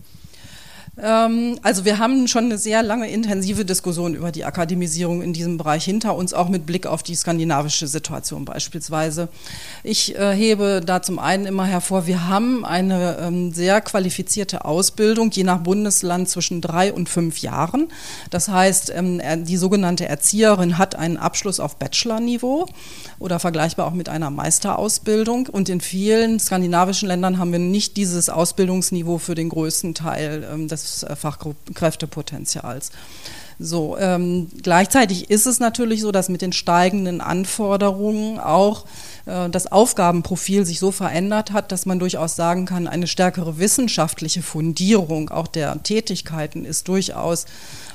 Ähm, 0.97 1.59
also 1.63 1.85
wir 1.85 1.99
haben 1.99 2.29
schon 2.29 2.45
eine 2.45 2.59
sehr 2.59 2.83
lange 2.83 3.11
intensive 3.11 3.65
Diskussion 3.65 4.15
über 4.15 4.31
die 4.31 4.45
Akademisierung 4.45 5.23
in 5.23 5.33
diesem 5.33 5.59
Bereich 5.59 5.85
hinter 5.85 6.15
uns, 6.15 6.33
auch 6.33 6.49
mit 6.49 6.67
Blick 6.67 6.87
auf 6.87 7.03
die 7.03 7.15
skandinavische 7.15 7.89
Situation 7.89 8.45
beispielsweise. 8.45 9.29
Ich 9.83 10.17
äh, 10.17 10.33
hebe 10.33 10.83
da 10.85 11.03
zum 11.03 11.19
einen 11.19 11.47
immer 11.47 11.65
hervor, 11.65 12.07
wir 12.07 12.29
haben 12.29 12.65
eine 12.65 13.19
ähm, 13.21 13.53
sehr 13.53 13.81
qualifizierte 13.81 14.65
Ausbildung, 14.65 15.31
je 15.33 15.45
nach 15.45 15.59
Bundesland 15.59 16.29
zwischen 16.29 16.61
drei 16.61 16.93
und 16.93 17.09
fünf 17.09 17.39
Jahren. 17.39 17.89
Das 18.31 18.49
heißt, 18.49 18.93
ähm, 18.95 19.21
die 19.45 19.57
sogenannte 19.57 20.07
Erzieherin 20.07 20.79
hat 20.79 20.95
einen 20.95 21.17
Abschluss 21.17 21.59
auf 21.59 21.77
Bachelor-Niveau 21.77 22.67
oder 23.19 23.39
vergleichbar 23.39 23.87
auch 23.87 23.95
mit 23.95 24.09
einer 24.09 24.31
Meisterausbildung. 24.31 25.49
Und 25.49 25.69
in 25.69 25.81
vielen 25.81 26.39
skandinavischen 26.39 27.09
Ländern 27.09 27.39
haben 27.39 27.53
wir 27.53 27.59
nicht 27.59 27.97
dieses 27.97 28.29
Ausbildungsniveau 28.29 29.19
für 29.19 29.35
den 29.35 29.49
größten 29.49 29.95
Teil 29.95 30.47
ähm, 30.53 30.69
des 30.85 31.19
Fachkräftepotenzials. 31.19 32.91
So, 33.59 33.97
ähm, 33.99 34.49
gleichzeitig 34.63 35.31
ist 35.31 35.47
es 35.47 35.61
natürlich 35.61 36.01
so, 36.01 36.11
dass 36.11 36.29
mit 36.29 36.43
den 36.43 36.53
steigenden 36.53 37.21
Anforderungen 37.21 38.41
auch 38.41 38.85
äh, 39.27 39.49
das 39.49 39.71
Aufgabenprofil 39.71 40.67
sich 40.67 40.81
so 40.81 40.91
verändert 40.91 41.53
hat, 41.53 41.71
dass 41.71 41.87
man 41.87 41.99
durchaus 41.99 42.35
sagen 42.35 42.67
kann, 42.67 42.89
eine 42.89 43.07
stärkere 43.07 43.59
wissenschaftliche 43.59 44.43
Fundierung 44.43 45.31
auch 45.31 45.47
der 45.47 45.83
Tätigkeiten 45.83 46.65
ist 46.65 46.89
durchaus 46.89 47.47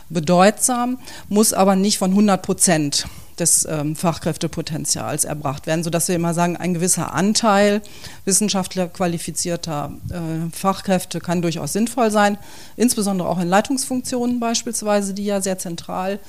bedeutsam, 0.09 0.97
muss 1.27 1.53
aber 1.53 1.75
nicht 1.75 1.97
von 1.97 2.11
100 2.11 2.41
Prozent 2.41 3.05
des 3.39 3.67
ähm, 3.69 3.95
Fachkräftepotenzials 3.95 5.25
erbracht 5.25 5.67
werden, 5.67 5.83
sodass 5.83 6.07
wir 6.07 6.15
immer 6.15 6.33
sagen, 6.33 6.57
ein 6.57 6.73
gewisser 6.73 7.13
Anteil 7.13 7.81
wissenschaftler 8.25 8.87
qualifizierter 8.87 9.91
äh, 10.09 10.55
Fachkräfte 10.55 11.19
kann 11.19 11.41
durchaus 11.41 11.73
sinnvoll 11.73 12.11
sein, 12.11 12.37
insbesondere 12.75 13.27
auch 13.27 13.39
in 13.39 13.47
Leitungsfunktionen 13.47 14.39
beispielsweise, 14.39 15.13
die 15.13 15.25
ja 15.25 15.41
sehr 15.41 15.57
zentral 15.57 16.19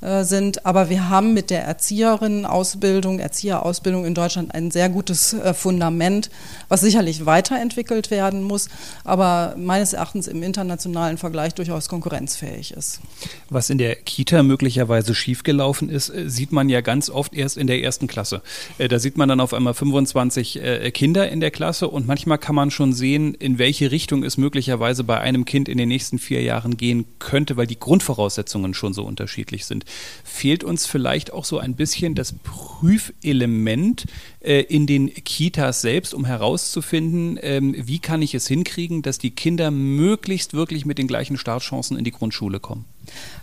äh, 0.00 0.24
sind. 0.24 0.66
Aber 0.66 0.88
wir 0.88 1.08
haben 1.08 1.34
mit 1.34 1.50
der 1.50 1.64
Erzieherinnenausbildung, 1.64 3.18
Erzieherausbildung 3.18 4.04
in 4.04 4.14
Deutschland 4.14 4.54
ein 4.54 4.70
sehr 4.70 4.88
gutes 4.88 5.34
äh, 5.34 5.54
Fundament, 5.54 6.30
was 6.68 6.80
sicherlich 6.80 7.26
weiterentwickelt 7.26 8.10
werden 8.10 8.42
muss, 8.42 8.68
aber 9.04 9.54
meines 9.56 9.92
Erachtens 9.92 10.26
im 10.26 10.42
internationalen 10.42 11.18
Vergleich 11.18 11.54
durchaus 11.54 11.88
konkurrenzfähig 11.88 12.72
ist. 12.72 13.00
Was 13.48 13.70
in 13.70 13.78
der 13.78 13.96
Kita 13.96 14.42
möglicherweise 14.42 15.14
schiefgelaufen 15.14 15.88
ist, 15.90 16.10
äh, 16.10 16.28
sieht 16.30 16.52
man 16.52 16.59
man 16.60 16.68
ja 16.68 16.82
ganz 16.82 17.08
oft 17.08 17.32
erst 17.34 17.56
in 17.56 17.66
der 17.66 17.82
ersten 17.82 18.06
Klasse. 18.06 18.42
Äh, 18.76 18.88
da 18.88 18.98
sieht 18.98 19.16
man 19.16 19.30
dann 19.30 19.40
auf 19.40 19.54
einmal 19.54 19.72
25 19.72 20.62
äh, 20.62 20.90
Kinder 20.90 21.30
in 21.30 21.40
der 21.40 21.50
Klasse 21.50 21.88
und 21.88 22.06
manchmal 22.06 22.36
kann 22.36 22.54
man 22.54 22.70
schon 22.70 22.92
sehen, 22.92 23.32
in 23.32 23.58
welche 23.58 23.90
Richtung 23.90 24.24
es 24.24 24.36
möglicherweise 24.36 25.02
bei 25.02 25.18
einem 25.18 25.46
Kind 25.46 25.70
in 25.70 25.78
den 25.78 25.88
nächsten 25.88 26.18
vier 26.18 26.42
Jahren 26.42 26.76
gehen 26.76 27.06
könnte, 27.18 27.56
weil 27.56 27.66
die 27.66 27.80
Grundvoraussetzungen 27.80 28.74
schon 28.74 28.92
so 28.92 29.04
unterschiedlich 29.04 29.64
sind. 29.64 29.86
Fehlt 30.22 30.62
uns 30.62 30.84
vielleicht 30.84 31.32
auch 31.32 31.46
so 31.46 31.58
ein 31.58 31.76
bisschen 31.76 32.14
das 32.14 32.34
Prüfelement 32.34 34.04
äh, 34.40 34.60
in 34.60 34.86
den 34.86 35.14
Kitas 35.14 35.80
selbst, 35.80 36.12
um 36.12 36.26
herauszufinden, 36.26 37.38
ähm, 37.40 37.74
wie 37.78 38.00
kann 38.00 38.20
ich 38.20 38.34
es 38.34 38.46
hinkriegen, 38.46 39.00
dass 39.00 39.16
die 39.16 39.30
Kinder 39.30 39.70
möglichst 39.70 40.52
wirklich 40.52 40.84
mit 40.84 40.98
den 40.98 41.06
gleichen 41.06 41.38
Startchancen 41.38 41.96
in 41.96 42.04
die 42.04 42.10
Grundschule 42.10 42.60
kommen? 42.60 42.84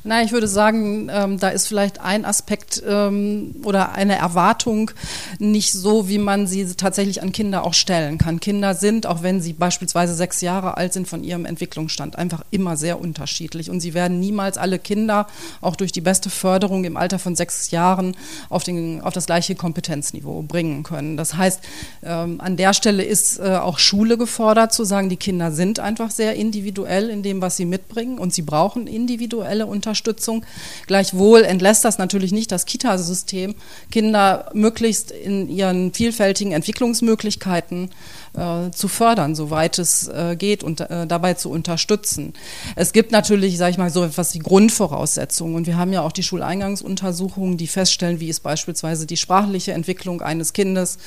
Na, 0.04 0.24
ich 0.24 0.32
würde 0.32 0.48
sagen, 0.48 1.10
ähm, 1.12 1.38
da 1.38 1.50
ist 1.50 1.68
vielleicht 1.68 2.00
ein 2.00 2.24
Aspekt 2.24 2.82
ähm, 2.88 3.56
oder 3.64 3.92
eine 3.92 4.16
Erwartung 4.16 4.92
nicht 5.38 5.74
so, 5.74 6.08
wie 6.08 6.18
man 6.18 6.48
sie 6.48 6.66
tatsächlich 6.76 7.22
an 7.22 7.34
Kinder 7.34 7.66
auch 7.66 7.74
stellen 7.74 8.18
kann. 8.18 8.40
Kinder 8.40 8.74
sind, 8.74 9.06
auch 9.06 9.22
wenn 9.22 9.42
sie 9.42 9.52
beispielsweise 9.52 10.14
sechs 10.14 10.40
Jahre 10.40 10.78
alt 10.78 10.94
sind, 10.94 11.10
von 11.10 11.26
ihrem 11.26 11.46
Entwicklungsstand 11.46 12.16
einfach 12.16 12.44
immer 12.52 12.78
sehr 12.78 13.02
unterschiedlich. 13.02 13.70
Und 13.70 13.82
sie 13.82 13.94
werden 13.94 14.20
niemals 14.20 14.58
alle 14.58 14.80
Kinder, 14.80 15.28
auch 15.60 15.76
durch 15.76 15.92
die 15.92 16.00
beste 16.00 16.30
Förderung 16.30 16.86
im 16.86 16.96
Alter 16.96 17.20
von 17.20 17.36
sechs 17.36 17.72
Jahren, 17.72 18.16
auf, 18.50 18.64
den, 18.64 19.02
auf 19.02 19.14
das 19.14 19.26
gleiche 19.26 19.56
Kompetenzniveau 19.56 20.42
bringen 20.44 20.84
können. 20.84 21.18
Das 21.18 21.36
heißt, 21.36 21.60
ähm, 22.04 22.40
an 22.40 22.56
der 22.56 22.74
Stelle 22.74 23.04
ist 23.04 23.40
äh, 23.40 23.58
auch 23.58 23.78
Schule 23.78 24.18
gefordert, 24.18 24.72
zu 24.72 24.86
sagen, 24.86 25.10
die 25.10 25.18
Kinder 25.18 25.52
sind 25.52 25.80
einfach 25.80 26.12
sehr 26.12 26.36
individuell 26.36 27.10
in 27.10 27.24
dem, 27.24 27.42
was 27.42 27.58
sie 27.58 27.66
mitbringen 27.66 28.20
und 28.20 28.34
sie 28.34 28.44
brauchen 28.44 28.88
individuelle 28.88 29.57
Unterstützung. 29.66 29.98
Unterstützung. 29.98 30.46
Gleichwohl 30.86 31.44
entlässt 31.44 31.86
das 31.86 31.98
natürlich 31.98 32.32
nicht 32.32 32.52
das 32.52 32.66
Kitasystem, 32.66 33.56
Kinder 33.92 34.50
möglichst 34.54 35.12
in 35.12 35.50
ihren 35.50 35.94
vielfältigen 35.94 36.52
Entwicklungsmöglichkeiten 36.52 37.90
äh, 38.38 38.72
zu 38.72 38.88
fördern, 38.88 39.36
soweit 39.36 39.80
es 39.80 40.08
äh, 40.08 40.36
geht 40.38 40.64
und 40.64 40.82
äh, 40.82 41.08
dabei 41.08 41.34
zu 41.34 41.50
unterstützen. 41.50 42.34
Es 42.76 42.94
gibt 42.94 43.12
natürlich, 43.12 43.58
sage 43.58 43.72
ich 43.72 43.78
mal, 43.78 43.90
so 43.90 44.04
etwas 44.04 44.34
wie 44.36 44.40
Grundvoraussetzungen 44.40 45.56
und 45.56 45.68
wir 45.68 45.78
haben 45.78 45.92
ja 45.92 46.02
auch 46.02 46.12
die 46.12 46.24
Schuleingangsuntersuchungen, 46.24 47.58
die 47.58 47.68
feststellen, 47.68 48.20
wie 48.20 48.30
ist 48.30 48.42
beispielsweise 48.42 49.08
die 49.08 49.18
sprachliche 49.18 49.74
Entwicklung 49.74 50.22
eines 50.22 50.54
Kindes 50.54 51.00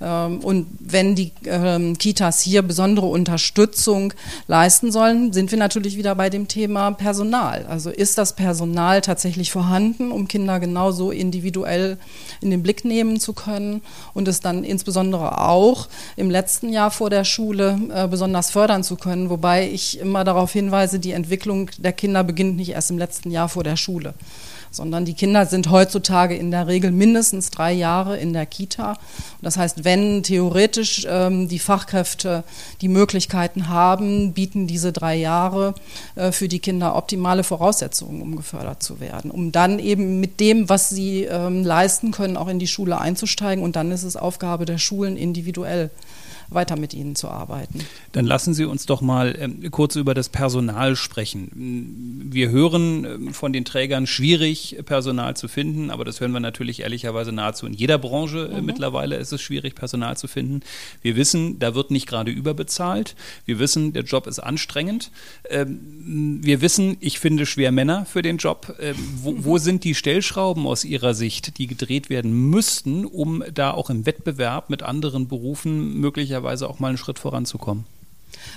ähm, 0.00 0.40
und 0.40 0.66
wenn 0.80 1.14
die 1.14 1.32
ähm, 1.44 1.98
Kitas 1.98 2.40
hier 2.40 2.62
besondere 2.62 3.06
Unterstützung 3.06 4.14
leisten 4.46 4.90
sollen, 4.90 5.32
sind 5.32 5.50
wir 5.50 5.58
natürlich 5.58 5.96
wieder 5.96 6.14
bei 6.14 6.30
dem 6.30 6.48
Thema 6.48 6.92
Personal. 6.92 7.66
Also 7.68 7.90
ist 7.90 8.16
das 8.16 8.34
Personal 8.34 9.02
tatsächlich 9.02 9.52
vorhanden, 9.52 10.10
um 10.10 10.26
Kinder 10.26 10.58
genauso 10.58 11.10
individuell 11.10 11.98
in 12.40 12.50
den 12.50 12.62
Blick 12.62 12.84
nehmen 12.84 13.20
zu 13.20 13.34
können 13.34 13.82
und 14.14 14.26
es 14.26 14.40
dann 14.40 14.64
insbesondere 14.64 15.46
auch 15.46 15.88
im 16.16 16.30
letzten 16.30 16.70
Jahr 16.70 16.77
vor 16.90 17.10
der 17.10 17.24
Schule 17.24 17.78
äh, 17.92 18.06
besonders 18.06 18.50
fördern 18.50 18.82
zu 18.82 18.96
können, 18.96 19.30
wobei 19.30 19.68
ich 19.68 19.98
immer 19.98 20.24
darauf 20.24 20.52
hinweise, 20.52 20.98
die 20.98 21.12
Entwicklung 21.12 21.70
der 21.78 21.92
Kinder 21.92 22.24
beginnt 22.24 22.56
nicht 22.56 22.70
erst 22.70 22.90
im 22.90 22.98
letzten 22.98 23.30
Jahr 23.30 23.48
vor 23.48 23.64
der 23.64 23.76
Schule 23.76 24.14
sondern 24.70 25.04
die 25.04 25.14
Kinder 25.14 25.46
sind 25.46 25.70
heutzutage 25.70 26.36
in 26.36 26.50
der 26.50 26.66
Regel 26.66 26.90
mindestens 26.90 27.50
drei 27.50 27.72
Jahre 27.72 28.18
in 28.18 28.32
der 28.32 28.46
Kita. 28.46 28.96
Das 29.42 29.56
heißt, 29.56 29.84
wenn 29.84 30.22
theoretisch 30.22 31.06
ähm, 31.08 31.48
die 31.48 31.58
Fachkräfte 31.58 32.44
die 32.80 32.88
Möglichkeiten 32.88 33.68
haben, 33.68 34.32
bieten 34.32 34.66
diese 34.66 34.92
drei 34.92 35.16
Jahre 35.16 35.74
äh, 36.16 36.32
für 36.32 36.48
die 36.48 36.58
Kinder 36.58 36.96
optimale 36.96 37.44
Voraussetzungen, 37.44 38.22
um 38.22 38.36
gefördert 38.36 38.82
zu 38.82 39.00
werden, 39.00 39.30
um 39.30 39.52
dann 39.52 39.78
eben 39.78 40.20
mit 40.20 40.40
dem, 40.40 40.68
was 40.68 40.90
sie 40.90 41.24
ähm, 41.24 41.64
leisten 41.64 42.10
können, 42.10 42.36
auch 42.36 42.48
in 42.48 42.58
die 42.58 42.66
Schule 42.66 43.00
einzusteigen. 43.00 43.64
Und 43.64 43.76
dann 43.76 43.90
ist 43.90 44.02
es 44.02 44.16
Aufgabe 44.16 44.64
der 44.64 44.78
Schulen 44.78 45.16
individuell 45.16 45.90
weiter 46.50 46.76
mit 46.76 46.94
ihnen 46.94 47.14
zu 47.14 47.28
arbeiten. 47.28 47.80
Dann 48.12 48.24
lassen 48.24 48.54
Sie 48.54 48.64
uns 48.64 48.86
doch 48.86 49.00
mal 49.00 49.36
ähm, 49.38 49.70
kurz 49.70 49.96
über 49.96 50.14
das 50.14 50.28
Personal 50.28 50.96
sprechen. 50.96 52.30
Wir 52.30 52.48
hören 52.48 53.04
ähm, 53.04 53.34
von 53.34 53.52
den 53.52 53.64
Trägern, 53.64 54.06
schwierig 54.06 54.78
Personal 54.86 55.36
zu 55.36 55.46
finden, 55.48 55.90
aber 55.90 56.04
das 56.04 56.20
hören 56.20 56.32
wir 56.32 56.40
natürlich 56.40 56.80
ehrlicherweise 56.80 57.32
nahezu 57.32 57.66
in 57.66 57.74
jeder 57.74 57.98
Branche. 57.98 58.50
Äh, 58.50 58.60
mhm. 58.60 58.66
Mittlerweile 58.66 59.16
ist 59.16 59.32
es 59.32 59.42
schwierig, 59.42 59.74
Personal 59.74 60.16
zu 60.16 60.26
finden. 60.26 60.60
Wir 61.02 61.16
wissen, 61.16 61.58
da 61.58 61.74
wird 61.74 61.90
nicht 61.90 62.06
gerade 62.06 62.30
überbezahlt. 62.30 63.14
Wir 63.44 63.58
wissen, 63.58 63.92
der 63.92 64.04
Job 64.04 64.26
ist 64.26 64.38
anstrengend. 64.38 65.10
Ähm, 65.50 66.38
wir 66.42 66.62
wissen, 66.62 66.96
ich 67.00 67.18
finde 67.18 67.44
schwer 67.44 67.72
Männer 67.72 68.06
für 68.06 68.22
den 68.22 68.38
Job. 68.38 68.74
Ähm, 68.80 68.96
wo, 69.22 69.34
wo 69.38 69.58
sind 69.58 69.84
die 69.84 69.94
Stellschrauben 69.94 70.66
aus 70.66 70.84
Ihrer 70.84 71.12
Sicht, 71.12 71.58
die 71.58 71.66
gedreht 71.66 72.08
werden 72.08 72.32
müssten, 72.48 73.04
um 73.04 73.44
da 73.52 73.72
auch 73.72 73.90
im 73.90 74.06
Wettbewerb 74.06 74.70
mit 74.70 74.82
anderen 74.82 75.28
Berufen 75.28 75.98
möglicherweise 76.00 76.37
möglicherweise 76.38 76.68
auch 76.68 76.78
mal 76.78 76.88
einen 76.88 76.98
Schritt 76.98 77.18
voranzukommen. 77.18 77.84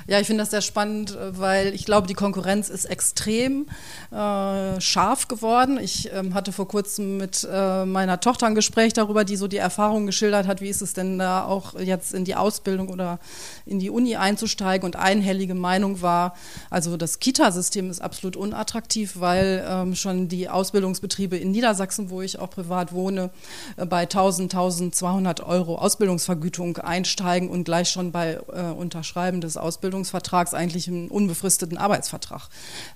Ja, 0.07 0.19
ich 0.19 0.27
finde 0.27 0.43
das 0.43 0.51
sehr 0.51 0.61
spannend, 0.61 1.15
äh, 1.15 1.37
weil 1.37 1.73
ich 1.73 1.85
glaube, 1.85 2.07
die 2.07 2.13
Konkurrenz 2.13 2.69
ist 2.69 2.85
extrem 2.85 3.67
äh, 4.11 4.79
scharf 4.79 5.27
geworden. 5.27 5.79
Ich 5.81 6.11
ähm, 6.13 6.33
hatte 6.33 6.51
vor 6.51 6.67
kurzem 6.67 7.17
mit 7.17 7.47
äh, 7.51 7.85
meiner 7.85 8.19
Tochter 8.19 8.47
ein 8.47 8.55
Gespräch 8.55 8.93
darüber, 8.93 9.23
die 9.23 9.35
so 9.35 9.47
die 9.47 9.57
Erfahrung 9.57 10.05
geschildert 10.05 10.47
hat, 10.47 10.61
wie 10.61 10.69
ist 10.69 10.81
es 10.81 10.93
denn 10.93 11.17
da 11.17 11.45
auch 11.45 11.79
jetzt 11.79 12.13
in 12.13 12.25
die 12.25 12.35
Ausbildung 12.35 12.89
oder 12.89 13.19
in 13.65 13.79
die 13.79 13.89
Uni 13.89 14.15
einzusteigen. 14.15 14.85
Und 14.85 14.95
einhellige 14.95 15.55
Meinung 15.55 16.01
war, 16.01 16.35
also 16.69 16.97
das 16.97 17.19
Kita-System 17.19 17.89
ist 17.89 18.01
absolut 18.01 18.35
unattraktiv, 18.35 19.13
weil 19.19 19.65
ähm, 19.67 19.95
schon 19.95 20.27
die 20.27 20.49
Ausbildungsbetriebe 20.49 21.37
in 21.37 21.51
Niedersachsen, 21.51 22.09
wo 22.09 22.21
ich 22.21 22.39
auch 22.39 22.49
privat 22.49 22.93
wohne, 22.93 23.29
äh, 23.77 23.85
bei 23.85 24.01
1000, 24.01 24.53
1200 24.53 25.41
Euro 25.41 25.77
Ausbildungsvergütung 25.77 26.77
einsteigen 26.77 27.49
und 27.49 27.63
gleich 27.63 27.89
schon 27.89 28.11
bei 28.11 28.39
äh, 28.53 28.71
Unterschreiben 28.71 29.41
des 29.41 29.57
Ausbildungsvertrags 29.61 30.53
eigentlich 30.53 30.87
einen 30.87 31.09
unbefristeten 31.09 31.77
Arbeitsvertrag 31.77 32.49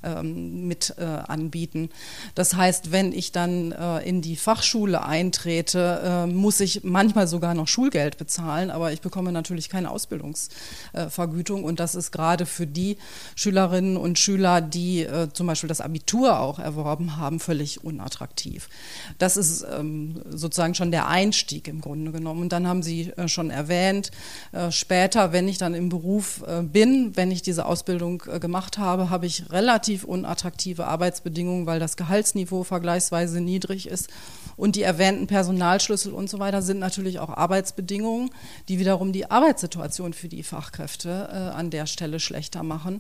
ähm, 0.03 0.67
mit 0.67 0.95
äh, 0.98 1.03
anbieten. 1.03 1.89
Das 2.36 2.55
heißt, 2.55 2.91
wenn 2.91 3.12
ich 3.12 3.31
dann 3.31 3.72
äh, 3.72 4.00
in 4.00 4.22
die 4.22 4.36
Fachschule 4.36 5.03
eintrete, 5.03 6.01
äh, 6.03 6.27
muss 6.27 6.60
ich 6.60 6.84
manchmal 6.84 7.27
sogar 7.27 7.53
noch 7.53 7.67
Schulgeld 7.67 8.17
bezahlen, 8.17 8.72
aber 8.72 8.91
ich 8.91 9.01
bekomme 9.01 9.31
natürlich 9.31 9.69
keine 9.69 9.91
Ausbildungsvergütung 9.91 11.63
und 11.63 11.79
das 11.79 11.95
ist 11.95 12.12
gerade 12.12 12.45
für 12.45 12.67
die 12.67 12.98
Schülerinnen 13.36 13.98
und 13.98 14.19
Schüler, 14.19 14.62
die 14.62 15.03
äh, 15.03 15.29
zum 15.31 15.48
Beispiel 15.48 15.67
das 15.67 15.81
Abitur 15.81 16.39
auch 16.39 16.60
erworben 16.60 17.17
haben, 17.17 17.39
völlig 17.39 17.84
unattraktiv. 17.84 18.69
Das 19.17 19.38
ist 19.38 19.65
ähm, 19.72 20.22
sozusagen 20.29 20.75
schon 20.75 20.91
der 20.91 21.07
Einstieg 21.07 21.67
im 21.67 21.81
Grunde 21.81 22.12
genommen. 22.12 22.41
Und 22.41 22.51
dann 22.51 22.67
haben 22.67 22.84
Sie 22.84 23.12
äh, 23.12 23.27
schon 23.27 23.50
erwähnt, 23.50 24.12
äh, 24.51 24.72
später, 24.72 25.31
wenn 25.31 25.48
ich 25.48 25.57
dann 25.57 25.74
im 25.74 25.89
Beruf 25.89 26.43
bin, 26.64 27.16
wenn 27.16 27.32
ich 27.32 27.42
diese 27.42 27.66
Ausbildung 27.66 28.24
äh, 28.32 28.40
gemacht 28.40 28.78
habe, 28.78 29.10
habe 29.10 29.26
ich 29.26 29.52
relativ 29.52 30.04
unattraktive 30.04 30.88
Arbeitsbedingungen, 30.88 31.66
weil 31.66 31.80
das 31.80 31.98
Gehaltsniveau 31.98 32.64
vergleichsweise 32.64 33.42
niedrig 33.42 33.88
ist. 33.88 34.10
Und 34.58 34.76
die 34.76 34.84
erwähnten 34.84 35.28
Personalschlüssel 35.28 36.14
und 36.14 36.30
so 36.30 36.40
weiter 36.40 36.62
sind 36.62 36.80
natürlich 36.80 37.20
auch 37.20 37.30
Arbeitsbedingungen, 37.30 38.30
die 38.70 38.80
wiederum 38.80 39.12
die 39.12 39.30
Arbeitssituation 39.30 40.14
für 40.14 40.30
die 40.30 40.44
Fachkräfte 40.44 41.30
äh, 41.32 41.36
an 41.36 41.70
der 41.70 41.86
Stelle 41.86 42.20
schlechter 42.20 42.64
machen. 42.64 43.00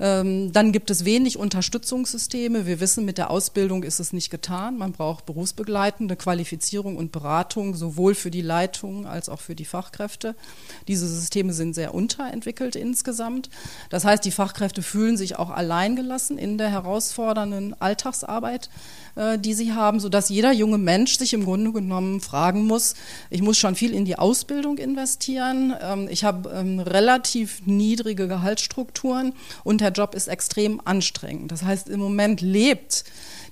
Ähm, 0.00 0.52
dann 0.52 0.72
gibt 0.72 0.90
es 0.90 1.04
wenig 1.04 1.38
Unterstützungssysteme. 1.38 2.66
Wir 2.66 2.80
wissen, 2.80 3.04
mit 3.04 3.18
der 3.18 3.30
Ausbildung 3.30 3.82
ist 3.82 4.00
es 4.00 4.12
nicht 4.12 4.30
getan. 4.30 4.78
Man 4.78 4.92
braucht 4.92 5.26
berufsbegleitende 5.26 6.16
Qualifizierung 6.16 6.96
und 6.96 7.12
Beratung, 7.12 7.74
sowohl 7.74 8.14
für 8.14 8.30
die 8.30 8.42
Leitung 8.42 9.06
als 9.06 9.28
auch 9.28 9.40
für 9.40 9.54
die 9.54 9.64
Fachkräfte. 9.64 10.34
Diese 10.88 11.06
Systeme 11.06 11.52
sind 11.52 11.74
sehr 11.74 11.94
unterentwickelt 11.94 12.76
insgesamt. 12.76 13.50
Das 13.90 14.04
heißt, 14.04 14.24
die 14.24 14.30
Fachkräfte 14.30 14.82
fühlen 14.82 15.16
sich 15.16 15.38
auch 15.38 15.50
alleingelassen 15.50 16.38
in 16.38 16.58
der 16.58 16.70
herausfordernden 16.70 17.74
Alltagsarbeit, 17.80 18.70
äh, 19.16 19.38
die 19.38 19.54
sie 19.54 19.72
haben, 19.72 20.00
sodass 20.00 20.28
jeder 20.28 20.52
junge 20.52 20.78
Mensch 20.86 21.18
sich 21.18 21.34
im 21.34 21.44
Grunde 21.44 21.72
genommen 21.72 22.22
fragen 22.22 22.64
muss, 22.66 22.94
ich 23.28 23.42
muss 23.42 23.58
schon 23.58 23.74
viel 23.74 23.92
in 23.92 24.06
die 24.06 24.18
Ausbildung 24.18 24.78
investieren, 24.78 25.74
ähm, 25.82 26.08
ich 26.10 26.24
habe 26.24 26.48
ähm, 26.50 26.80
relativ 26.80 27.60
niedrige 27.66 28.28
Gehaltsstrukturen 28.28 29.34
und 29.64 29.82
der 29.82 29.90
Job 29.90 30.14
ist 30.14 30.28
extrem 30.28 30.80
anstrengend. 30.84 31.52
Das 31.52 31.62
heißt, 31.62 31.88
im 31.90 32.00
Moment 32.00 32.40
lebt 32.40 33.04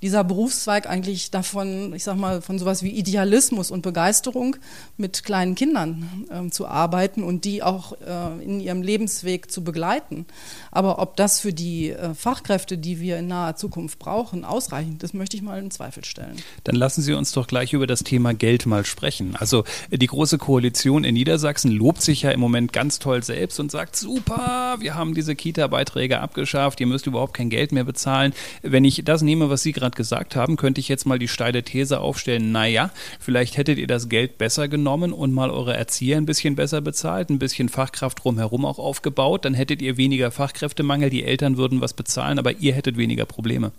dieser 0.03 0.25
Berufszweig 0.25 0.89
eigentlich 0.89 1.31
davon, 1.31 1.95
ich 1.95 2.05
sag 2.05 2.17
mal, 2.17 2.43
von 2.43 2.59
sowas 2.59 2.83
wie 2.83 2.91
Idealismus 2.91 3.71
und 3.71 3.83
Begeisterung 3.83 4.57
mit 4.97 5.25
kleinen 5.25 5.55
Kindern 5.55 6.27
äh, 6.31 6.51
zu 6.51 6.67
arbeiten 6.67 7.23
und 7.23 7.45
die 7.45 7.63
auch 7.63 7.93
äh, 8.01 8.43
in 8.45 8.61
ihrem 8.61 8.83
Lebensweg 8.83 9.51
zu 9.51 9.65
begleiten. 9.65 10.27
Aber 10.71 10.99
ob 10.99 11.17
das 11.17 11.41
für 11.41 11.53
die 11.53 11.91
äh, 11.91 12.15
Fachkräfte, 12.15 12.79
die 12.79 13.01
wir 13.01 13.19
in 13.19 13.29
naher 13.29 13.57
Zukunft 13.57 13.99
brauchen, 13.99 14.45
ausreichend 14.45 15.03
ist, 15.03 15.15
möchte 15.15 15.37
ich 15.37 15.43
mal 15.43 15.59
in 15.59 15.71
Zweifel 15.71 16.05
stellen. 16.05 16.37
Dann 16.65 16.77
lassen 16.77 17.03
Sie 17.03 17.13
uns 17.15 17.33
doch 17.33 17.47
gleich 17.47 17.73
über 17.73 17.87
das 17.87 18.05
Thema 18.05 18.35
Geld 18.35 18.67
mal 18.67 18.85
sprechen. 18.85 19.37
Also 19.37 19.65
die 19.91 20.07
Große 20.07 20.39
Koalition 20.39 21.05
in 21.05 21.15
Niedersachsen 21.15 21.71
lobt 21.71 22.03
sich 22.03 22.23
ja 22.23 22.31
im 22.31 22.41
Moment 22.41 22.73
ganz 22.73 22.99
toll 22.99 23.23
selbst 23.23 23.61
und 23.61 23.71
sagt, 23.71 23.97
super, 23.97 24.77
wir 24.79 24.95
haben 24.95 25.15
diese 25.15 25.35
Kita-Beiträge 25.35 26.21
abgeschafft, 26.21 26.81
ihr 26.81 26.87
müsst 26.87 27.07
überhaupt 27.07 27.35
kein 27.35 27.51
Geld 27.51 27.73
mehr 27.73 27.85
bezahlen. 27.85 28.33
Wenn 28.63 28.85
ich 28.85 29.03
das 29.05 29.23
nehme, 29.23 29.51
was 29.51 29.63
Sie 29.63 29.73
gerade 29.73 29.94
gerade 29.95 30.05
gesagt 30.05 30.37
haben, 30.37 30.57
könnte 30.57 30.81
ich 30.81 30.89
jetzt 30.89 31.07
mal 31.07 31.19
die 31.19 31.29
steile 31.29 31.63
These 31.63 32.01
aufstellen, 32.01 32.53
naja, 32.53 32.91
vielleicht 33.21 33.57
hättet 33.57 33.79
ihr 33.79 33.87
das 33.87 34.09
Geld 34.09 34.39
besser 34.39 34.69
genommen 34.69 35.13
und 35.13 35.33
mal 35.33 35.51
eure 35.51 35.77
Erzieher 35.77 36.17
ein 36.17 36.27
bisschen 36.27 36.57
besser 36.57 36.81
bezahlt, 36.81 37.31
ein 37.31 37.39
bisschen 37.39 37.69
Fachkraft 37.69 38.23
drumherum 38.23 38.65
auch 38.65 38.79
aufgebaut, 38.79 39.45
dann 39.45 39.55
hättet 39.55 39.81
ihr 39.81 39.97
weniger 39.97 40.31
Fachkräftemangel, 40.31 41.11
die 41.11 41.25
Eltern 41.25 41.57
würden 41.57 41.81
was 41.81 41.95
bezahlen, 41.95 42.39
aber 42.39 42.53
ihr 42.53 42.75
hättet 42.75 42.97
weniger 42.97 43.25
Probleme. 43.25 43.73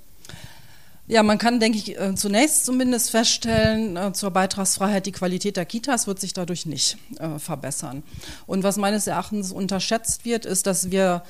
Ja, 1.08 1.22
man 1.22 1.38
kann, 1.38 1.60
denke 1.60 1.78
ich, 1.78 2.00
äh, 2.00 2.16
zunächst 2.16 2.66
zumindest 2.66 3.12
feststellen, 3.12 3.96
äh, 3.96 4.12
zur 4.14 4.32
Beitragsfreiheit, 4.32 5.06
die 5.06 5.12
Qualität 5.12 5.56
der 5.56 5.66
Kitas 5.66 6.08
wird 6.08 6.20
sich 6.20 6.34
dadurch 6.34 6.66
nicht 6.66 6.98
äh, 7.20 7.38
verbessern. 7.38 8.02
Und 8.48 8.64
was 8.64 8.78
meines 8.78 9.06
Erachtens 9.06 9.52
unterschätzt 9.52 10.26
wird, 10.26 10.46
ist, 10.46 10.66
dass 10.66 10.92
wir 10.92 11.24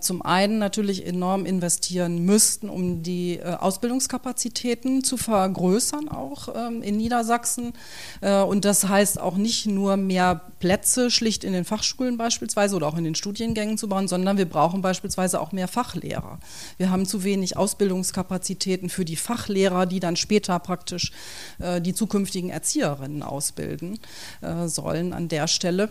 zum 0.00 0.22
einen 0.22 0.58
natürlich 0.58 1.06
enorm 1.06 1.44
investieren 1.44 2.24
müssten, 2.24 2.68
um 2.68 3.02
die 3.02 3.42
Ausbildungskapazitäten 3.42 5.04
zu 5.04 5.16
vergrößern, 5.16 6.08
auch 6.08 6.48
ähm, 6.54 6.82
in 6.82 6.96
Niedersachsen. 6.96 7.72
Und 8.20 8.64
das 8.64 8.88
heißt 8.88 9.20
auch 9.20 9.36
nicht 9.36 9.66
nur 9.66 9.96
mehr 9.96 10.40
Plätze 10.60 11.10
schlicht 11.10 11.44
in 11.44 11.52
den 11.52 11.64
Fachschulen 11.64 12.16
beispielsweise 12.16 12.76
oder 12.76 12.86
auch 12.86 12.96
in 12.96 13.04
den 13.04 13.14
Studiengängen 13.14 13.76
zu 13.76 13.88
bauen, 13.88 14.08
sondern 14.08 14.38
wir 14.38 14.48
brauchen 14.48 14.82
beispielsweise 14.82 15.40
auch 15.40 15.52
mehr 15.52 15.68
Fachlehrer. 15.68 16.38
Wir 16.78 16.90
haben 16.90 17.06
zu 17.06 17.22
wenig 17.22 17.56
Ausbildungskapazitäten 17.56 18.88
für 18.88 19.04
die 19.06 19.16
Fachlehrer, 19.16 19.86
die 19.86 20.00
dann 20.00 20.16
später 20.16 20.58
praktisch 20.58 21.12
äh, 21.58 21.80
die 21.80 21.94
zukünftigen 21.94 22.50
Erzieherinnen 22.50 23.22
ausbilden 23.22 23.98
äh, 24.42 24.68
sollen 24.68 25.14
an 25.14 25.28
der 25.28 25.48
Stelle. 25.48 25.88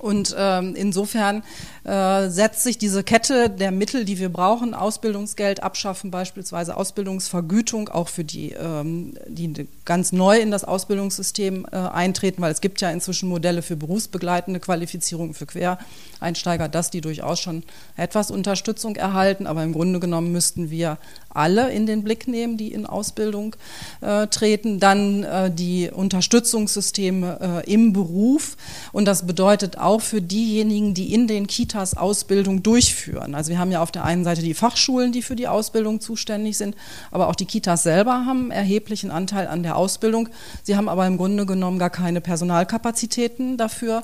Und 0.00 0.34
ähm, 0.36 0.74
insofern 0.74 1.44
äh, 1.84 2.28
setzt 2.28 2.64
sich 2.64 2.78
diese 2.78 3.04
Kette 3.04 3.48
der 3.48 3.70
Mittel, 3.70 4.04
die 4.04 4.18
wir 4.18 4.28
brauchen, 4.28 4.74
Ausbildungsgeld 4.74 5.62
abschaffen, 5.62 6.10
beispielsweise 6.10 6.76
Ausbildungsvergütung, 6.76 7.88
auch 7.88 8.08
für 8.08 8.24
die, 8.24 8.52
ähm, 8.52 9.14
die 9.28 9.68
ganz 9.84 10.12
neu 10.12 10.38
in 10.38 10.50
das 10.50 10.64
Ausbildungssystem 10.64 11.66
äh, 11.70 11.76
eintreten, 11.76 12.42
weil 12.42 12.50
es 12.50 12.60
gibt 12.60 12.80
ja 12.80 12.90
inzwischen 12.90 13.28
Modelle 13.28 13.62
für 13.62 13.76
berufsbegleitende 13.76 14.60
Qualifizierung 14.60 15.32
für 15.32 15.46
Quereinsteiger, 15.46 16.68
dass 16.68 16.90
die 16.90 17.00
durchaus 17.00 17.38
schon 17.38 17.62
etwas 17.96 18.30
Unterstützung 18.30 18.96
erhalten, 18.96 19.46
aber 19.46 19.62
im 19.62 19.72
Grunde 19.72 20.00
genommen 20.00 20.32
müssten 20.32 20.70
wir 20.70 20.98
alle 21.34 21.70
in 21.70 21.86
den 21.86 22.02
Blick 22.04 22.28
nehmen, 22.28 22.56
die 22.56 22.72
in 22.72 22.86
Ausbildung 22.86 23.56
äh, 24.00 24.26
treten. 24.28 24.80
Dann 24.80 25.24
äh, 25.24 25.50
die 25.50 25.90
Unterstützungssysteme 25.90 27.62
äh, 27.66 27.72
im 27.72 27.92
Beruf. 27.92 28.56
Und 28.92 29.04
das 29.06 29.26
bedeutet 29.26 29.78
auch 29.84 30.00
für 30.00 30.22
diejenigen, 30.22 30.94
die 30.94 31.12
in 31.12 31.28
den 31.28 31.46
Kitas 31.46 31.96
Ausbildung 31.96 32.62
durchführen. 32.62 33.34
Also 33.34 33.50
wir 33.50 33.58
haben 33.58 33.70
ja 33.70 33.82
auf 33.82 33.92
der 33.92 34.04
einen 34.04 34.24
Seite 34.24 34.42
die 34.42 34.54
Fachschulen, 34.54 35.12
die 35.12 35.22
für 35.22 35.36
die 35.36 35.48
Ausbildung 35.48 36.00
zuständig 36.00 36.56
sind, 36.56 36.74
aber 37.10 37.28
auch 37.28 37.36
die 37.36 37.44
Kitas 37.44 37.82
selber 37.82 38.26
haben 38.26 38.50
erheblichen 38.50 39.10
Anteil 39.10 39.46
an 39.46 39.62
der 39.62 39.76
Ausbildung. 39.76 40.28
Sie 40.62 40.76
haben 40.76 40.88
aber 40.88 41.06
im 41.06 41.16
Grunde 41.16 41.46
genommen 41.46 41.78
gar 41.78 41.90
keine 41.90 42.20
Personalkapazitäten 42.20 43.56
dafür. 43.56 44.02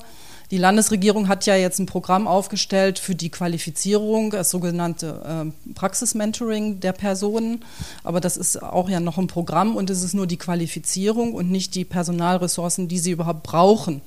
Die 0.51 0.57
Landesregierung 0.57 1.29
hat 1.29 1.45
ja 1.45 1.55
jetzt 1.55 1.79
ein 1.79 1.85
Programm 1.85 2.27
aufgestellt 2.27 2.99
für 2.99 3.15
die 3.15 3.29
Qualifizierung, 3.29 4.31
das 4.31 4.49
sogenannte 4.49 5.45
äh, 5.47 5.73
Praxismentoring 5.73 6.81
der 6.81 6.91
Personen. 6.91 7.63
Aber 8.03 8.19
das 8.19 8.35
ist 8.35 8.61
auch 8.61 8.89
ja 8.89 8.99
noch 8.99 9.17
ein 9.17 9.27
Programm 9.27 9.77
und 9.77 9.89
es 9.89 10.03
ist 10.03 10.13
nur 10.13 10.27
die 10.27 10.37
Qualifizierung 10.37 11.33
und 11.33 11.49
nicht 11.49 11.73
die 11.75 11.85
Personalressourcen, 11.85 12.89
die 12.89 12.99
sie 12.99 13.11
überhaupt 13.11 13.43
brauchen 13.43 14.01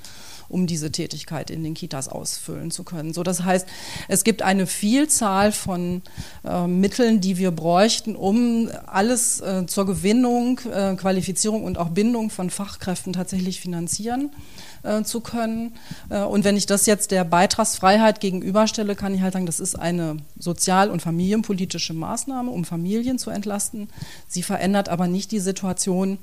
um 0.49 0.67
diese 0.67 0.93
Tätigkeit 0.93 1.51
in 1.51 1.63
den 1.65 1.75
Kitas 1.75 2.09
ausfüllen 2.09 2.71
zu 2.71 2.85
können. 2.85 3.13
So, 3.13 3.23
das 3.23 3.43
heißt, 3.43 3.67
es 4.09 4.25
gibt 4.25 4.43
eine 4.43 4.67
Vielzahl 4.67 5.53
von 5.53 6.03
äh, 6.45 6.67
Mitteln, 6.67 7.21
die 7.21 7.39
wir 7.39 7.51
bräuchten, 7.51 8.17
um 8.17 8.71
alles 8.87 9.41
äh, 9.41 9.67
zur 9.67 9.87
Gewinnung, 9.87 10.61
äh, 10.71 10.95
Qualifizierung 10.97 11.65
und 11.65 11.79
auch 11.79 11.91
Bindung 11.91 12.31
von 12.31 12.51
Fachkräften 12.51 13.13
tatsächlich 13.13 13.61
finanzieren 13.61 14.31
äh, 14.85 15.03
zu 15.03 15.21
können. 15.21 15.73
Äh, 16.11 16.21
und 16.21 16.45
wenn 16.45 16.57
ich 16.57 16.67
das 16.67 16.87
jetzt 16.87 17.11
der 17.11 17.25
Beitragsfreiheit 17.25 18.21
gegenüberstelle, 18.21 18.95
kann 18.95 19.15
ich 19.15 19.23
halt 19.23 19.33
sagen, 19.33 19.47
das 19.47 19.61
ist 19.61 19.77
eine 19.77 20.19
sozial- 20.39 20.91
und 20.91 21.03
familienpolitische 21.03 21.95
Maßnahme, 21.95 22.51
um 22.51 22.65
Familien 22.65 23.19
zu 23.19 23.31
entlasten. 23.31 23.89
Sie 24.29 24.43
verändert 24.43 24.89
aber 24.89 25.09
nicht 25.09 25.33
die 25.33 25.41
Situation 25.41 26.19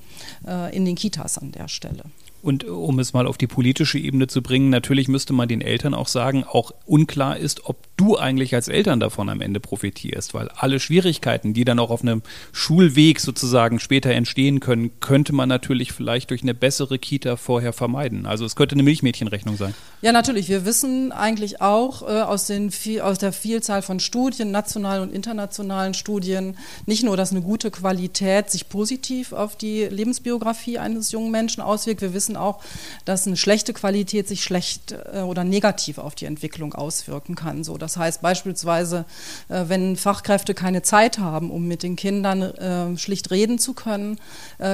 äh, 0.47 0.75
in 0.75 0.85
den 0.85 0.95
Kitas 0.95 1.37
an 1.37 1.51
der 1.51 1.67
Stelle. 1.67 2.03
Und 2.41 2.63
um 2.63 2.97
es 2.99 3.13
mal 3.13 3.27
auf 3.27 3.37
die 3.37 3.47
politische 3.47 3.99
Ebene 3.99 4.27
zu 4.27 4.41
bringen, 4.41 4.69
natürlich 4.69 5.07
müsste 5.07 5.33
man 5.33 5.47
den 5.47 5.61
Eltern 5.61 5.93
auch 5.93 6.07
sagen, 6.07 6.43
auch 6.43 6.71
unklar 6.85 7.37
ist, 7.37 7.65
ob 7.65 7.77
du 7.97 8.17
eigentlich 8.17 8.55
als 8.55 8.67
Eltern 8.67 8.99
davon 8.99 9.29
am 9.29 9.41
Ende 9.41 9.59
profitierst, 9.59 10.33
weil 10.33 10.49
alle 10.49 10.79
Schwierigkeiten, 10.79 11.53
die 11.53 11.65
dann 11.65 11.77
auch 11.77 11.91
auf 11.91 12.01
einem 12.01 12.23
Schulweg 12.51 13.19
sozusagen 13.19 13.79
später 13.79 14.09
entstehen 14.09 14.59
können, 14.59 14.99
könnte 14.99 15.33
man 15.33 15.49
natürlich 15.49 15.91
vielleicht 15.91 16.31
durch 16.31 16.41
eine 16.41 16.55
bessere 16.55 16.97
Kita 16.97 17.35
vorher 17.35 17.73
vermeiden. 17.73 18.25
Also 18.25 18.43
es 18.43 18.55
könnte 18.55 18.73
eine 18.73 18.83
Milchmädchenrechnung 18.83 19.55
sein. 19.57 19.75
Ja, 20.01 20.11
natürlich. 20.11 20.49
Wir 20.49 20.65
wissen 20.65 21.11
eigentlich 21.11 21.61
auch 21.61 22.01
äh, 22.01 22.21
aus, 22.21 22.47
den, 22.47 22.71
aus 23.01 23.19
der 23.19 23.33
Vielzahl 23.33 23.83
von 23.83 23.99
Studien, 23.99 24.49
nationalen 24.49 25.03
und 25.03 25.13
internationalen 25.13 25.93
Studien, 25.93 26.57
nicht 26.87 27.03
nur, 27.03 27.17
dass 27.17 27.31
eine 27.31 27.41
gute 27.41 27.69
Qualität 27.69 28.49
sich 28.49 28.67
positiv 28.67 29.31
auf 29.31 29.55
die 29.55 29.85
Lebensbiografie 29.85 30.79
eines 30.79 31.11
jungen 31.11 31.29
Menschen 31.29 31.61
auswirkt, 31.61 32.01
wir 32.01 32.15
wissen 32.15 32.30
wissen 32.31 32.37
auch, 32.37 32.59
dass 33.05 33.27
eine 33.27 33.37
schlechte 33.37 33.73
Qualität 33.73 34.27
sich 34.27 34.43
schlecht 34.43 34.95
äh, 35.13 35.19
oder 35.19 35.43
negativ 35.43 35.97
auf 35.97 36.15
die 36.15 36.25
Entwicklung 36.25 36.73
auswirken 36.73 37.35
kann. 37.35 37.63
So, 37.63 37.77
das 37.77 37.97
heißt 37.97 38.21
beispielsweise, 38.21 39.05
äh, 39.49 39.65
wenn 39.67 39.95
Fachkräfte 39.97 40.53
keine 40.53 40.81
Zeit 40.81 41.19
haben, 41.19 41.51
um 41.51 41.67
mit 41.67 41.83
den 41.83 41.95
Kindern 41.95 42.41
äh, 42.41 42.97
schlicht 42.97 43.31
reden 43.31 43.59
zu 43.59 43.73
können, 43.73 44.19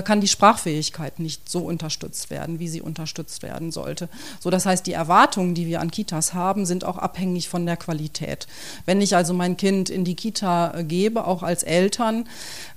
kann 0.03 0.21
die 0.21 0.27
Sprachfähigkeit 0.27 1.19
nicht 1.19 1.49
so 1.49 1.59
unterstützt 1.59 2.29
werden, 2.29 2.59
wie 2.59 2.67
sie 2.67 2.81
unterstützt 2.81 3.41
werden 3.43 3.71
sollte. 3.71 4.09
So, 4.39 4.49
das 4.49 4.65
heißt, 4.65 4.85
die 4.85 4.93
Erwartungen, 4.93 5.55
die 5.55 5.65
wir 5.65 5.81
an 5.81 5.91
Kitas 5.91 6.33
haben, 6.33 6.65
sind 6.65 6.83
auch 6.83 6.97
abhängig 6.97 7.47
von 7.49 7.65
der 7.65 7.77
Qualität. 7.77 8.47
Wenn 8.85 9.01
ich 9.01 9.15
also 9.15 9.33
mein 9.33 9.55
Kind 9.55 9.89
in 9.89 10.03
die 10.03 10.15
Kita 10.15 10.81
gebe, 10.83 11.25
auch 11.25 11.43
als 11.43 11.63
Eltern, 11.63 12.27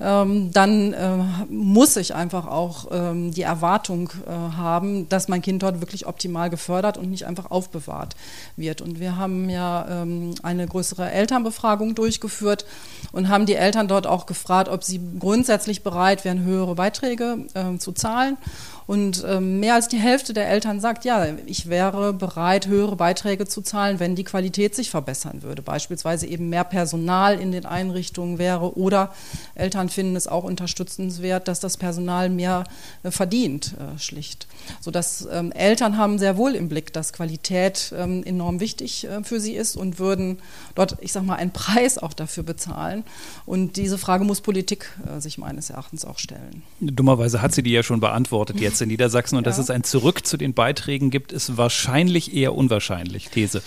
ähm, 0.01 0.53
dann 0.53 0.95
muss 1.49 1.97
ich 1.97 2.15
einfach 2.15 2.47
auch 2.47 2.89
ähm, 2.91 3.33
die 3.33 3.43
Erwartung 3.43 4.11
haben, 4.29 4.70
haben, 4.71 5.09
dass 5.09 5.29
mein 5.29 5.43
Kind 5.43 5.63
dort 5.63 5.81
wirklich 5.81 6.07
optimal 6.07 6.51
gefördert 6.51 6.97
und 6.97 7.11
nicht 7.11 7.27
einfach 7.27 7.51
aufbewahrt 7.51 8.15
wird. 8.57 8.81
Und 8.81 9.01
wir 9.01 9.17
haben 9.17 9.51
ja 9.51 10.03
ähm, 10.03 10.35
eine 10.43 10.67
größere 10.67 11.11
Elternbefragung 11.11 11.95
durchgeführt 11.95 12.65
und 13.13 13.29
haben 13.29 13.47
die 13.47 13.55
Eltern 13.55 13.89
dort 13.89 14.07
auch 14.07 14.27
gefragt, 14.27 14.69
ob 14.69 14.85
sie 14.85 15.01
grundsätzlich 15.19 15.83
bereit 15.83 16.25
wären, 16.25 16.45
höhere 16.45 16.75
Beiträge 16.75 17.47
äh, 17.55 17.79
zu 17.79 17.93
zahlen. 17.93 18.37
Und 18.91 19.25
ähm, 19.25 19.61
mehr 19.61 19.75
als 19.75 19.87
die 19.87 20.01
Hälfte 20.01 20.33
der 20.33 20.49
Eltern 20.49 20.81
sagt, 20.81 21.05
ja, 21.05 21.25
ich 21.47 21.69
wäre 21.69 22.13
bereit, 22.13 22.67
höhere 22.67 22.97
Beiträge 22.97 23.47
zu 23.47 23.63
zahlen, 23.63 24.01
wenn 24.01 24.17
die 24.17 24.25
Qualität 24.25 24.75
sich 24.75 24.91
verbessern 24.91 25.45
würde. 25.45 25.63
Beispielsweise 25.63 26.27
eben 26.27 26.49
mehr 26.49 26.65
Personal 26.65 27.39
in 27.39 27.53
den 27.53 27.67
Einrichtungen 27.67 28.39
wäre 28.39 28.77
oder 28.77 29.15
Eltern 29.55 29.91
finden 29.91 30.17
es 30.17 30.27
auch 30.27 30.43
unterstützenswert, 30.43 31.47
dass 31.47 31.61
das 31.61 31.77
Personal 31.77 32.31
mehr 32.31 32.65
äh, 33.05 33.13
verdient, 33.13 33.77
äh, 33.79 33.97
schlicht. 33.97 34.49
Sodass 34.81 35.29
ähm, 35.31 35.53
Eltern 35.53 35.97
haben 35.97 36.19
sehr 36.19 36.37
wohl 36.37 36.57
im 36.57 36.69
Blick, 36.69 36.93
dass 36.93 37.13
Qualität 37.13 37.95
ähm, 37.97 38.25
enorm 38.25 38.59
wichtig 38.59 39.07
äh, 39.07 39.23
für 39.23 39.39
sie 39.39 39.55
ist 39.55 39.77
und 39.77 40.01
würden 40.01 40.39
dort, 40.75 40.97
ich 41.01 41.13
sag 41.13 41.23
mal, 41.23 41.37
einen 41.37 41.53
Preis 41.53 41.97
auch 41.97 42.13
dafür 42.13 42.43
bezahlen. 42.43 43.05
Und 43.47 43.77
diese 43.77 43.99
Frage 43.99 44.25
muss 44.25 44.41
Politik 44.41 44.91
äh, 45.07 45.21
sich 45.21 45.39
meines 45.39 45.71
Erachtens 45.71 46.05
auch 46.05 46.19
stellen. 46.19 46.65
Dummerweise 46.81 47.41
hat 47.41 47.55
sie 47.55 47.63
die 47.63 47.71
ja 47.71 47.85
schon 47.85 48.01
beantwortet 48.01 48.59
jetzt 48.59 48.80
in 48.81 48.89
Niedersachsen 48.89 49.37
und 49.37 49.45
ja. 49.45 49.51
dass 49.51 49.59
es 49.59 49.71
ein 49.71 49.85
Zurück 49.85 50.27
zu 50.27 50.37
den 50.37 50.55
Beiträgen 50.55 51.11
gibt, 51.11 51.33
ist 51.33 51.57
wahrscheinlich 51.57 52.35
eher 52.35 52.55
unwahrscheinlich. 52.55 53.29
These. 53.31 53.63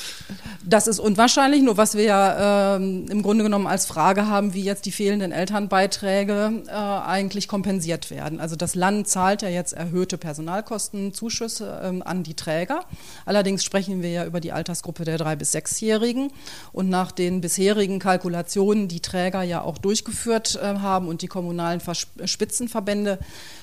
Das 0.64 0.88
ist 0.88 1.00
unwahrscheinlich, 1.00 1.62
nur 1.62 1.78
was 1.78 1.96
wir 1.96 2.04
ja 2.04 2.76
äh, 2.76 2.78
im 2.78 3.22
Grunde 3.22 3.44
genommen 3.44 3.68
als 3.68 3.86
Frage 3.86 4.28
haben, 4.28 4.54
wie 4.54 4.64
jetzt 4.64 4.86
die 4.86 4.92
fehlenden 4.92 5.32
Elternbeiträge 5.32 6.64
äh, 6.68 6.72
eigentlich 6.72 7.48
kompensiert 7.48 8.10
werden. 8.12 8.40
Also 8.40 8.56
das 8.56 8.76
Land 8.76 9.08
zahlt 9.08 9.42
ja 9.42 9.50
jetzt 9.50 9.74
erhöhte 9.74 10.18
Personalkosten, 10.18 11.14
Zuschüsse 11.14 11.68
äh, 11.84 12.02
an 12.04 12.24
die 12.24 12.34
Träger. 12.34 12.86
Allerdings 13.26 13.64
sprechen 13.64 14.02
wir 14.02 14.12
ja 14.12 14.26
über 14.26 14.40
die 14.40 14.52
Altersgruppe 14.52 15.04
der 15.04 15.18
drei 15.18 15.36
bis 15.36 15.52
sechsjährigen 15.52 16.32
und 16.72 16.90
nach 16.90 17.12
den 17.12 17.42
bisherigen 17.42 18.00
Kalkulationen, 18.00 18.88
die 18.88 19.02
Träger 19.02 19.44
ja 19.44 19.62
auch 19.62 19.78
durchgeführt 19.78 20.56
äh, 20.56 20.80
haben 20.80 21.08
und 21.08 21.22
die 21.22 21.28
kommunalen 21.28 21.82
Spitzenverbände 22.26 23.20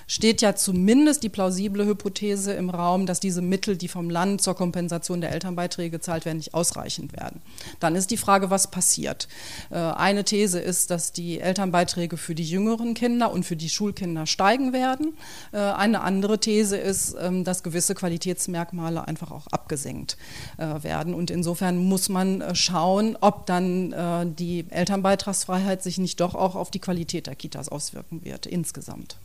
steht 0.07 0.43
ja 0.43 0.55
zumindest 0.55 1.23
die 1.23 1.29
plausible 1.31 1.87
Hypothese 1.87 2.53
im 2.53 2.71
Raum, 2.71 3.07
dass 3.07 3.21
diese 3.21 3.43
Mittel, 3.43 3.77
die 3.77 3.89
vom 3.89 4.11
Land 4.11 4.43
zur 4.43 4.55
Kompensation 4.55 5.21
der 5.21 5.33
Elternbeiträge 5.33 5.91
gezahlt 5.91 6.25
werden, 6.25 6.39
nicht 6.39 6.55
ausreichend 6.55 7.13
werden. 7.13 7.41
Dann 7.81 7.97
ist 7.97 8.11
die 8.11 8.17
Frage, 8.17 8.51
was 8.51 8.71
passiert. 8.71 9.29
Äh, 9.71 9.77
eine 9.77 10.25
These 10.25 10.61
ist, 10.61 10.91
dass 10.91 11.13
die 11.13 11.41
Elternbeiträge 11.41 12.17
für 12.17 12.35
die 12.35 12.45
jüngeren 12.45 12.95
Kinder 12.95 13.33
und 13.33 13.45
für 13.45 13.57
die 13.57 13.69
Schulkinder 13.69 14.27
steigen 14.27 14.73
werden. 14.73 15.17
Äh, 15.53 15.59
eine 15.59 16.03
andere 16.03 16.39
These 16.39 16.77
ist, 16.77 17.17
ähm, 17.21 17.45
dass 17.45 17.63
gewisse 17.63 17.95
Qualitätsmerkmale 17.95 19.07
einfach 19.07 19.31
auch 19.31 19.47
abgesenkt 19.49 20.17
äh, 20.59 20.83
werden. 20.83 21.15
Und 21.15 21.31
insofern 21.31 21.79
muss 21.79 22.09
man 22.09 22.55
schauen, 22.55 23.17
ob 23.21 23.47
dann 23.47 23.95
die 24.39 24.67
Elternbeitragsfreiheit 24.71 25.83
sich 25.83 25.99
nicht 25.99 26.21
doch 26.21 26.35
auch 26.35 26.55
auf 26.55 26.71
die 26.71 26.79
Qualität 26.79 27.27
der 27.27 27.35
Kitas 27.35 27.69
auswirken 27.69 28.25
wird 28.25 28.47
insgesamt. 28.47 29.17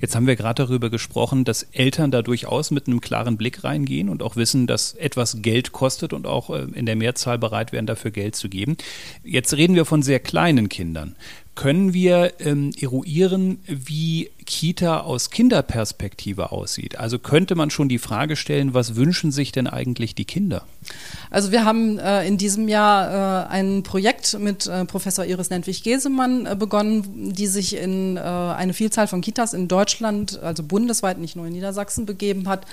Jetzt 0.00 0.14
haben 0.14 0.26
wir 0.26 0.36
gerade 0.36 0.64
darüber 0.64 0.90
gesprochen, 0.90 1.44
dass 1.44 1.62
Eltern 1.72 2.10
da 2.10 2.22
durchaus 2.22 2.70
mit 2.70 2.86
einem 2.86 3.00
klaren 3.00 3.36
Blick 3.36 3.64
reingehen 3.64 4.08
und 4.08 4.22
auch 4.22 4.36
wissen, 4.36 4.66
dass 4.66 4.94
etwas 4.94 5.42
Geld 5.42 5.72
kostet 5.72 6.12
und 6.12 6.26
auch 6.26 6.50
äh, 6.50 6.66
in 6.74 6.86
der 6.86 6.96
Mehrzahl 6.96 7.38
bereit 7.38 7.72
wären, 7.72 7.86
dafür 7.86 8.10
Geld 8.10 8.36
zu 8.36 8.48
geben. 8.48 8.76
Jetzt 9.24 9.54
reden 9.54 9.74
wir 9.74 9.84
von 9.84 10.02
sehr 10.02 10.20
kleinen 10.20 10.68
Kindern. 10.68 11.16
können 11.54 11.92
wir 11.92 12.32
ähm, 12.40 12.72
eruieren, 12.80 13.58
wie 13.66 14.30
Kita 14.44 15.00
aus 15.00 15.30
Kinderperspektive 15.30 16.52
aussieht? 16.52 16.98
Also 16.98 17.18
könnte 17.18 17.54
man 17.54 17.70
schon 17.70 17.88
die 17.88 17.98
Frage 17.98 18.36
stellen, 18.36 18.74
was 18.74 18.96
wünschen 18.96 19.32
sich 19.32 19.52
denn 19.52 19.66
eigentlich 19.66 20.14
die 20.14 20.24
Kinder? 20.24 20.64
Also 21.30 21.52
wir 21.52 21.64
haben 21.64 21.98
äh, 21.98 22.26
in 22.26 22.36
diesem 22.38 22.68
Jahr 22.68 23.46
äh, 23.46 23.48
ein 23.48 23.82
Projekt 23.82 24.38
mit 24.38 24.66
äh, 24.66 24.84
Professor 24.84 25.24
Iris 25.24 25.50
Nentwig-Gesemann 25.50 26.46
äh, 26.46 26.56
begonnen, 26.56 27.32
die 27.32 27.46
sich 27.46 27.76
in 27.76 28.16
äh, 28.16 28.20
eine 28.20 28.74
Vielzahl 28.74 29.06
von 29.06 29.20
Kitas 29.20 29.54
in 29.54 29.68
Deutschland, 29.68 30.40
also 30.42 30.62
bundesweit, 30.62 31.18
nicht 31.18 31.36
nur 31.36 31.46
in 31.46 31.52
Niedersachsen, 31.52 32.06
begeben 32.06 32.48
hat 32.48 32.66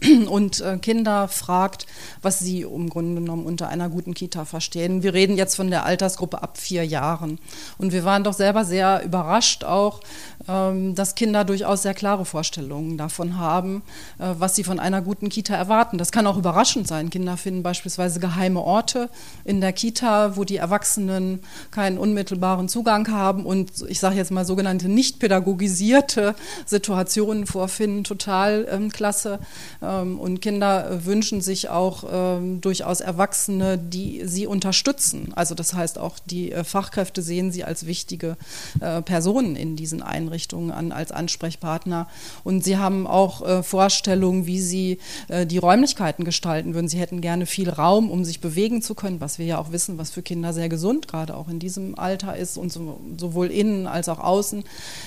und 0.28 0.60
äh, 0.60 0.78
Kinder 0.78 1.28
fragt, 1.28 1.86
was 2.22 2.38
sie 2.38 2.62
im 2.62 2.90
Grunde 2.90 3.20
genommen 3.20 3.46
unter 3.46 3.68
einer 3.68 3.88
guten 3.88 4.14
Kita 4.14 4.44
verstehen. 4.44 5.02
Wir 5.02 5.14
reden 5.14 5.36
jetzt 5.36 5.56
von 5.56 5.70
der 5.70 5.84
Altersgruppe 5.84 6.42
ab 6.42 6.58
vier 6.58 6.84
Jahren. 6.84 7.38
Und 7.78 7.92
wir 7.92 8.04
waren 8.04 8.24
doch 8.24 8.34
selber 8.34 8.64
sehr 8.64 9.02
überrascht 9.04 9.64
auch, 9.64 10.00
dass 10.46 11.14
Kinder 11.16 11.44
durchaus 11.44 11.82
sehr 11.82 11.94
klare 11.94 12.24
Vorstellungen 12.24 12.96
davon 12.96 13.36
haben, 13.36 13.82
äh, 14.18 14.34
was 14.38 14.54
sie 14.54 14.62
von 14.62 14.78
einer 14.78 15.02
guten 15.02 15.28
Kita 15.28 15.56
erwarten. 15.56 15.98
Das 15.98 16.12
kann 16.12 16.26
auch 16.26 16.36
überraschend 16.36 16.86
sein. 16.86 17.10
Kinder 17.10 17.36
finden 17.36 17.62
beispielsweise 17.62 18.20
geheime 18.20 18.60
Orte 18.60 19.08
in 19.44 19.60
der 19.60 19.72
Kita, 19.72 20.36
wo 20.36 20.44
die 20.44 20.56
Erwachsenen 20.56 21.40
keinen 21.70 21.98
unmittelbaren 21.98 22.68
Zugang 22.68 23.10
haben 23.10 23.44
und 23.44 23.72
ich 23.88 23.98
sage 23.98 24.16
jetzt 24.16 24.30
mal 24.30 24.44
sogenannte 24.44 24.88
nicht 24.88 25.18
pädagogisierte 25.18 26.36
Situationen 26.64 27.46
vorfinden. 27.46 28.04
Total 28.04 28.68
ähm, 28.70 28.90
klasse. 28.90 29.40
Ähm, 29.82 30.20
und 30.20 30.40
Kinder 30.40 31.04
wünschen 31.04 31.40
sich 31.40 31.70
auch 31.70 32.04
ähm, 32.10 32.60
durchaus 32.60 33.00
Erwachsene, 33.00 33.78
die 33.78 34.22
sie 34.24 34.46
unterstützen. 34.46 35.32
Also 35.34 35.54
das 35.56 35.74
heißt 35.74 35.98
auch 35.98 36.18
die 36.18 36.52
äh, 36.52 36.62
Fachkräfte 36.62 37.22
sehen 37.22 37.50
sie 37.50 37.64
als 37.64 37.86
wichtige 37.86 38.36
äh, 38.80 39.02
Personen 39.02 39.56
in 39.56 39.74
diesen 39.74 40.02
Einrichtungen 40.02 40.35
an 40.70 40.92
als 40.92 41.12
Ansprechpartner. 41.12 42.08
Und 42.44 42.64
sie 42.64 42.78
haben 42.78 43.06
auch 43.06 43.46
äh, 43.46 43.62
Vorstellungen, 43.62 44.46
wie 44.46 44.60
sie 44.60 44.98
äh, 45.28 45.46
die 45.46 45.58
Räumlichkeiten 45.58 46.24
gestalten 46.24 46.74
würden. 46.74 46.88
Sie 46.88 46.98
hätten 46.98 47.20
gerne 47.20 47.46
viel 47.46 47.70
Raum, 47.70 48.10
um 48.10 48.24
sich 48.24 48.40
bewegen 48.40 48.82
zu 48.82 48.94
können, 48.94 49.20
was 49.20 49.38
wir 49.38 49.46
ja 49.46 49.58
auch 49.58 49.72
wissen, 49.72 49.98
was 49.98 50.10
für 50.10 50.22
Kinder 50.22 50.52
sehr 50.52 50.68
gesund 50.68 51.08
gerade 51.08 51.36
auch 51.36 51.48
in 51.48 51.58
diesem 51.58 51.98
Alter 51.98 52.36
ist 52.36 52.58
und 52.58 52.72
so, 52.72 53.00
sowohl 53.16 53.48
innen 53.48 53.86
als 53.86 54.08
auch 54.08 54.18
außen. 54.18 54.64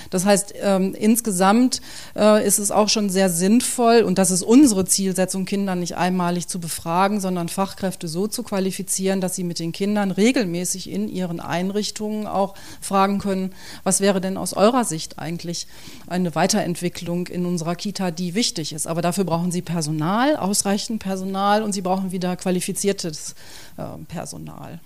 Das 0.09 0.25
heißt, 0.25 0.53
ähm, 0.61 0.95
insgesamt 0.97 1.81
äh, 2.15 2.45
ist 2.45 2.59
es 2.59 2.71
auch 2.71 2.89
schon 2.89 3.09
sehr 3.09 3.29
sinnvoll 3.29 4.01
und 4.01 4.17
das 4.17 4.31
ist 4.31 4.43
unsere 4.43 4.85
Zielsetzung, 4.85 5.45
Kinder 5.45 5.75
nicht 5.75 5.95
einmalig 5.95 6.47
zu 6.47 6.59
befragen, 6.59 7.19
sondern 7.19 7.49
Fachkräfte 7.49 8.07
so 8.07 8.27
zu 8.27 8.43
qualifizieren, 8.43 9.21
dass 9.21 9.35
sie 9.35 9.43
mit 9.43 9.59
den 9.59 9.71
Kindern 9.71 10.11
regelmäßig 10.11 10.89
in 10.89 11.07
ihren 11.07 11.39
Einrichtungen 11.39 12.27
auch 12.27 12.55
fragen 12.81 13.19
können, 13.19 13.53
was 13.83 14.01
wäre 14.01 14.21
denn 14.21 14.37
aus 14.37 14.53
eurer 14.53 14.85
Sicht 14.85 15.18
eigentlich 15.19 15.67
eine 16.07 16.35
Weiterentwicklung 16.35 17.27
in 17.27 17.45
unserer 17.45 17.75
Kita, 17.75 18.11
die 18.11 18.35
wichtig 18.35 18.73
ist. 18.73 18.87
Aber 18.87 19.01
dafür 19.01 19.23
brauchen 19.23 19.51
Sie 19.51 19.61
Personal, 19.61 20.35
ausreichend 20.35 21.01
Personal 21.01 21.63
und 21.63 21.73
Sie 21.73 21.81
brauchen 21.81 22.11
wieder 22.11 22.35
qualifiziertes 22.35 23.35
äh, 23.77 23.83
Personal. 24.07 24.79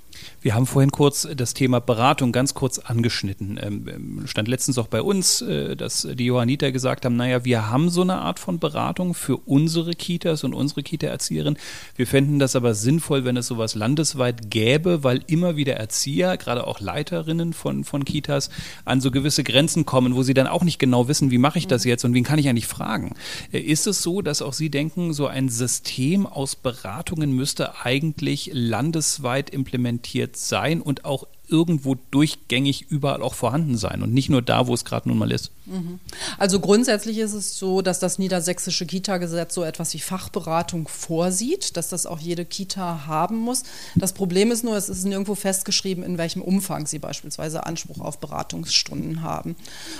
Wir 0.43 0.55
haben 0.55 0.65
vorhin 0.65 0.91
kurz 0.91 1.25
das 1.37 1.53
Thema 1.53 1.79
Beratung 1.79 2.33
ganz 2.33 2.53
kurz 2.53 2.77
angeschnitten. 2.77 3.57
Ähm, 3.63 3.87
ähm, 3.87 4.27
stand 4.27 4.49
letztens 4.49 4.77
auch 4.77 4.87
bei 4.87 5.01
uns, 5.01 5.41
äh, 5.41 5.77
dass 5.77 6.05
die 6.05 6.25
Johanniter 6.25 6.73
gesagt 6.73 7.05
haben, 7.05 7.15
naja, 7.15 7.45
wir 7.45 7.69
haben 7.69 7.89
so 7.89 8.01
eine 8.01 8.15
Art 8.15 8.39
von 8.39 8.59
Beratung 8.59 9.13
für 9.13 9.37
unsere 9.37 9.93
Kitas 9.93 10.43
und 10.43 10.53
unsere 10.53 10.83
Kita-Erzieherinnen. 10.83 11.57
Wir 11.95 12.07
fänden 12.07 12.39
das 12.39 12.57
aber 12.57 12.73
sinnvoll, 12.73 13.23
wenn 13.23 13.37
es 13.37 13.47
sowas 13.47 13.73
landesweit 13.73 14.51
gäbe, 14.51 15.05
weil 15.05 15.21
immer 15.27 15.55
wieder 15.55 15.75
Erzieher, 15.75 16.35
gerade 16.35 16.67
auch 16.67 16.81
Leiterinnen 16.81 17.53
von, 17.53 17.85
von 17.85 18.03
Kitas, 18.03 18.49
an 18.83 18.99
so 18.99 19.11
gewisse 19.11 19.45
Grenzen 19.45 19.85
kommen, 19.85 20.13
wo 20.13 20.23
sie 20.23 20.33
dann 20.33 20.47
auch 20.47 20.65
nicht 20.65 20.77
genau 20.77 21.07
wissen, 21.07 21.31
wie 21.31 21.37
mache 21.37 21.57
ich 21.57 21.67
das 21.67 21.85
mhm. 21.85 21.89
jetzt 21.89 22.03
und 22.03 22.13
wen 22.13 22.25
kann 22.25 22.37
ich 22.37 22.49
eigentlich 22.49 22.67
fragen. 22.67 23.15
Äh, 23.53 23.59
ist 23.59 23.87
es 23.87 24.03
so, 24.03 24.21
dass 24.21 24.41
auch 24.41 24.51
Sie 24.51 24.69
denken, 24.69 25.13
so 25.13 25.27
ein 25.27 25.47
System 25.47 26.25
aus 26.25 26.57
Beratungen 26.57 27.31
müsste 27.31 27.79
eigentlich 27.85 28.49
landesweit 28.51 29.49
implementiert 29.49 30.32
dokumentiert 30.33 30.37
sein 30.37 30.81
und 30.81 31.05
auch 31.05 31.27
irgendwo 31.53 31.95
durchgängig 32.09 32.87
überall 32.89 33.21
auch 33.21 33.35
vorhanden 33.35 33.77
sein 33.77 34.01
und 34.01 34.11
nicht 34.11 34.27
nur 34.27 34.41
da, 34.41 34.65
wo 34.65 34.73
es 34.73 34.83
gerade 34.83 35.07
nun 35.07 35.19
mal 35.19 35.31
ist. 35.31 35.51
Mhm. 35.67 35.99
Also 36.39 36.59
grundsätzlich 36.59 37.19
ist 37.19 37.33
es 37.33 37.57
so, 37.57 37.83
dass 37.83 37.99
das 37.99 38.17
niedersächsische 38.17 38.87
Kita-Gesetz 38.87 39.53
so 39.53 39.63
etwas 39.63 39.93
wie 39.93 39.99
Fachberatung 39.99 40.87
vorsieht, 40.87 41.77
dass 41.77 41.89
das 41.89 42.07
auch 42.07 42.19
jede 42.19 42.43
Kita 42.43 43.05
haben 43.05 43.37
muss. 43.37 43.63
Das 43.95 44.13
Problem 44.13 44.51
ist 44.51 44.63
nur, 44.63 44.75
es 44.75 44.89
ist 44.89 45.05
nirgendwo 45.05 45.35
festgeschrieben, 45.35 46.03
in 46.03 46.17
welchem 46.17 46.41
Umfang 46.41 46.87
sie 46.87 46.97
beispielsweise 46.99 47.65
Anspruch 47.65 47.99
auf 47.99 48.19
Beratungsstunden 48.19 49.21
haben. 49.21 49.55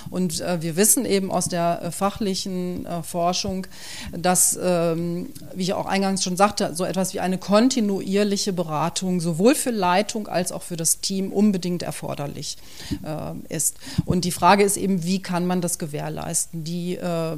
Und 0.09 0.41
äh, 0.41 0.61
wir 0.61 0.75
wissen 0.75 1.05
eben 1.05 1.31
aus 1.31 1.47
der 1.49 1.83
äh, 1.83 1.91
fachlichen 1.91 2.87
äh, 2.87 3.03
Forschung, 3.03 3.67
dass, 4.11 4.57
ähm, 4.61 5.29
wie 5.53 5.63
ich 5.63 5.73
auch 5.73 5.85
eingangs 5.85 6.23
schon 6.23 6.35
sagte, 6.35 6.73
so 6.73 6.83
etwas 6.83 7.13
wie 7.13 7.19
eine 7.19 7.37
kontinuierliche 7.37 8.53
Beratung 8.53 9.21
sowohl 9.21 9.53
für 9.53 9.69
Leitung 9.71 10.27
als 10.27 10.51
auch 10.51 10.63
für 10.63 10.77
das 10.77 10.99
Team 10.99 11.31
unbedingt 11.43 11.84
erforderlich 11.84 12.58
äh, 13.03 13.53
ist. 13.53 13.75
Und 14.06 14.23
die 14.23 14.32
Frage 14.32 14.63
ist 14.63 14.77
eben, 14.77 15.03
wie 15.03 15.21
kann 15.21 15.45
man 15.45 15.60
das 15.60 15.77
gewährleisten? 15.77 16.63
Die 16.63 16.95
äh, 16.95 17.36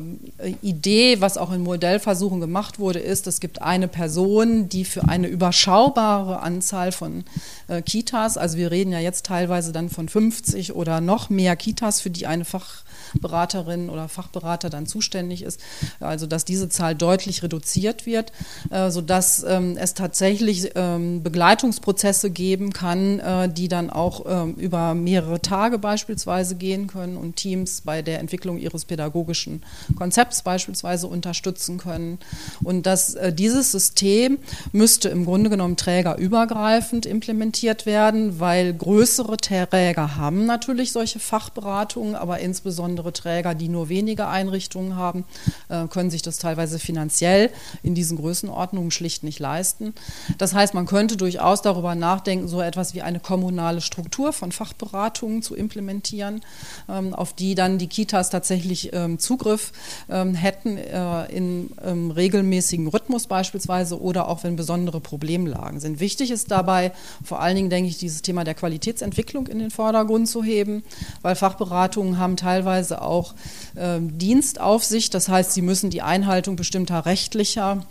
Idee, 0.61 1.21
was 1.21 1.37
auch 1.37 1.51
in 1.51 1.61
Modellversuchen 1.61 2.39
gemacht 2.39 2.77
wurde, 2.77 2.99
ist, 2.99 3.25
es 3.25 3.39
gibt 3.39 3.61
eine 3.63 3.87
Person, 3.87 4.69
die 4.69 4.85
für 4.85 5.07
eine 5.09 5.27
überschaubare 5.27 6.41
Anzahl 6.41 6.91
von 6.91 7.23
äh, 7.67 7.81
Kitas, 7.81 8.37
also 8.37 8.57
wir 8.57 8.69
reden 8.69 8.91
ja 8.91 8.99
jetzt 8.99 9.25
teilweise 9.25 9.71
dann 9.71 9.89
von 9.89 10.07
50 10.07 10.75
oder 10.75 11.01
noch 11.01 11.29
mehr 11.29 11.55
Kitas, 11.55 12.01
für 12.01 12.11
die 12.11 12.27
eine 12.27 12.45
Fach 12.45 12.85
Beraterin 13.19 13.89
oder 13.89 14.09
Fachberater 14.09 14.69
dann 14.69 14.85
zuständig 14.85 15.43
ist. 15.43 15.59
Also 15.99 16.27
dass 16.27 16.45
diese 16.45 16.69
Zahl 16.69 16.95
deutlich 16.95 17.43
reduziert 17.43 18.05
wird, 18.05 18.31
äh, 18.69 18.89
sodass 18.89 19.43
ähm, 19.47 19.77
es 19.77 19.93
tatsächlich 19.93 20.71
ähm, 20.75 21.23
Begleitungsprozesse 21.23 22.29
geben 22.29 22.73
kann, 22.73 23.19
äh, 23.19 23.49
die 23.49 23.67
dann 23.67 23.84
auch 23.89 24.25
ähm, 24.27 24.55
über 24.55 24.93
mehrere 24.93 25.41
Tage 25.41 25.79
beispielsweise 25.79 26.55
gehen 26.55 26.87
können 26.87 27.17
und 27.17 27.35
Teams 27.35 27.81
bei 27.81 28.01
der 28.01 28.19
Entwicklung 28.19 28.57
ihres 28.57 28.85
pädagogischen 28.85 29.63
Konzepts 29.95 30.41
beispielsweise 30.41 31.07
unterstützen 31.07 31.77
können. 31.77 32.19
Und 32.63 32.85
dass 32.85 33.15
äh, 33.15 33.33
dieses 33.33 33.71
System 33.71 34.39
müsste 34.71 35.09
im 35.09 35.25
Grunde 35.25 35.49
genommen 35.49 35.77
trägerübergreifend 35.77 37.05
implementiert 37.05 37.85
werden, 37.85 38.39
weil 38.39 38.73
größere 38.73 39.37
Träger 39.37 40.17
haben 40.17 40.45
natürlich 40.45 40.91
solche 40.91 41.19
Fachberatungen, 41.19 42.15
aber 42.15 42.39
insbesondere 42.39 43.13
Träger, 43.13 43.55
die 43.55 43.69
nur 43.69 43.89
wenige 43.89 44.27
Einrichtungen 44.27 44.95
haben, 44.95 45.25
äh, 45.69 45.87
können 45.87 46.09
sich 46.09 46.21
das 46.21 46.37
teilweise 46.37 46.79
finanziell 46.79 47.49
in 47.83 47.95
diesen 47.95 48.17
Größenordnungen 48.17 48.91
schlicht 48.91 49.23
nicht 49.23 49.39
leisten. 49.39 49.93
Das 50.37 50.53
heißt, 50.53 50.73
man 50.73 50.85
könnte 50.85 51.17
durchaus 51.17 51.61
darüber 51.61 51.95
nachdenken, 51.95 52.47
so 52.47 52.61
etwas 52.61 52.93
wie 52.93 53.01
eine 53.01 53.19
kommunale 53.19 53.74
Struktur 53.81 54.33
von 54.33 54.51
Fachberatungen 54.51 55.41
zu 55.41 55.55
implementieren, 55.55 56.41
ähm, 56.89 57.13
auf 57.13 57.33
die 57.33 57.55
dann 57.55 57.77
die 57.77 57.87
Kitas 57.87 58.29
tatsächlich 58.29 58.91
ähm, 58.93 59.19
Zugriff 59.19 59.71
ähm, 60.09 60.35
hätten 60.35 60.77
äh, 60.77 61.25
in 61.25 61.69
regelmäßigen 62.11 62.87
Rhythmus 62.87 63.27
beispielsweise 63.27 64.01
oder 64.01 64.27
auch 64.27 64.43
wenn 64.43 64.55
besondere 64.55 64.99
Problemlagen 64.99 65.79
sind. 65.79 65.99
Wichtig 65.99 66.31
ist 66.31 66.51
dabei 66.51 66.91
vor 67.23 67.41
allen 67.41 67.55
Dingen, 67.55 67.69
denke 67.69 67.89
ich, 67.89 67.97
dieses 67.97 68.21
Thema 68.21 68.43
der 68.43 68.53
Qualitätsentwicklung 68.53 69.47
in 69.47 69.59
den 69.59 69.71
Vordergrund 69.71 70.27
zu 70.27 70.43
heben, 70.43 70.83
weil 71.21 71.35
Fachberatungen 71.35 72.17
haben 72.17 72.37
teilweise 72.37 73.01
auch 73.01 73.33
Dienstaufsicht. 73.75 75.13
Das 75.13 75.27
heißt, 75.29 75.53
sie 75.53 75.61
müssen 75.61 75.89
die 75.89 76.01
Einhaltung 76.01 76.55
bestimmter 76.55 77.05
rechtlicher 77.05 77.85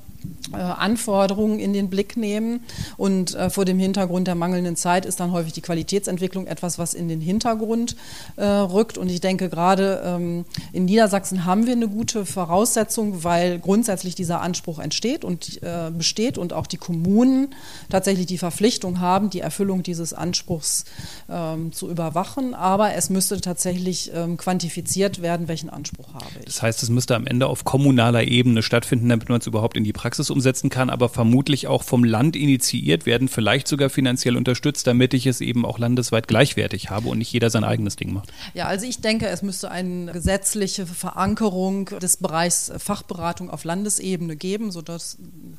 Anforderungen 0.52 1.58
in 1.58 1.72
den 1.72 1.90
Blick 1.90 2.16
nehmen. 2.16 2.60
Und 2.96 3.34
äh, 3.34 3.50
vor 3.50 3.64
dem 3.64 3.78
Hintergrund 3.78 4.26
der 4.26 4.34
mangelnden 4.34 4.76
Zeit 4.76 5.06
ist 5.06 5.20
dann 5.20 5.32
häufig 5.32 5.52
die 5.52 5.60
Qualitätsentwicklung 5.60 6.46
etwas, 6.46 6.78
was 6.78 6.94
in 6.94 7.08
den 7.08 7.20
Hintergrund 7.20 7.96
äh, 8.36 8.44
rückt. 8.44 8.98
Und 8.98 9.10
ich 9.10 9.20
denke, 9.20 9.48
gerade 9.48 10.02
ähm, 10.04 10.44
in 10.72 10.84
Niedersachsen 10.84 11.44
haben 11.44 11.66
wir 11.66 11.72
eine 11.72 11.88
gute 11.88 12.26
Voraussetzung, 12.26 13.24
weil 13.24 13.58
grundsätzlich 13.58 14.14
dieser 14.14 14.40
Anspruch 14.40 14.78
entsteht 14.78 15.24
und 15.24 15.62
äh, 15.62 15.90
besteht 15.90 16.38
und 16.38 16.52
auch 16.52 16.66
die 16.66 16.76
Kommunen 16.76 17.54
tatsächlich 17.88 18.26
die 18.26 18.38
Verpflichtung 18.38 19.00
haben, 19.00 19.30
die 19.30 19.40
Erfüllung 19.40 19.82
dieses 19.82 20.12
Anspruchs 20.12 20.84
ähm, 21.28 21.72
zu 21.72 21.90
überwachen. 21.90 22.54
Aber 22.54 22.94
es 22.94 23.10
müsste 23.10 23.40
tatsächlich 23.40 24.12
ähm, 24.14 24.36
quantifiziert 24.36 25.22
werden, 25.22 25.48
welchen 25.48 25.70
Anspruch 25.70 26.14
habe 26.14 26.26
ich. 26.40 26.46
Das 26.46 26.62
heißt, 26.62 26.82
es 26.82 26.90
müsste 26.90 27.16
am 27.16 27.26
Ende 27.26 27.46
auf 27.46 27.64
kommunaler 27.64 28.24
Ebene 28.24 28.62
stattfinden, 28.62 29.08
damit 29.08 29.28
man 29.28 29.40
es 29.40 29.46
überhaupt 29.46 29.76
in 29.76 29.84
die 29.84 29.92
Praxis 29.92 30.13
umsetzen 30.30 30.70
kann, 30.70 30.90
aber 30.90 31.08
vermutlich 31.08 31.66
auch 31.66 31.82
vom 31.82 32.04
Land 32.04 32.36
initiiert 32.36 33.06
werden, 33.06 33.28
vielleicht 33.28 33.68
sogar 33.68 33.90
finanziell 33.90 34.36
unterstützt, 34.36 34.86
damit 34.86 35.14
ich 35.14 35.26
es 35.26 35.40
eben 35.40 35.64
auch 35.64 35.78
landesweit 35.78 36.28
gleichwertig 36.28 36.90
habe 36.90 37.08
und 37.08 37.18
nicht 37.18 37.32
jeder 37.32 37.50
sein 37.50 37.64
eigenes 37.64 37.96
Ding 37.96 38.12
macht. 38.12 38.32
Ja, 38.54 38.66
also 38.66 38.86
ich 38.86 39.00
denke, 39.00 39.26
es 39.26 39.42
müsste 39.42 39.70
eine 39.70 40.12
gesetzliche 40.12 40.86
Verankerung 40.86 41.86
des 42.00 42.16
Bereichs 42.16 42.72
Fachberatung 42.78 43.50
auf 43.50 43.64
Landesebene 43.64 44.36
geben, 44.36 44.70
sodass, 44.70 45.18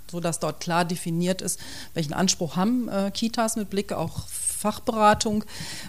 sodass 0.10 0.40
dort 0.40 0.60
klar 0.60 0.86
definiert 0.86 1.42
ist, 1.42 1.60
welchen 1.94 2.14
Anspruch 2.14 2.56
haben 2.56 2.90
äh, 2.90 3.12
Kitas 3.12 3.56
mit 3.56 3.70
Blick 3.70 3.94
auch 3.94 4.28
Fachberatung. 4.66 5.44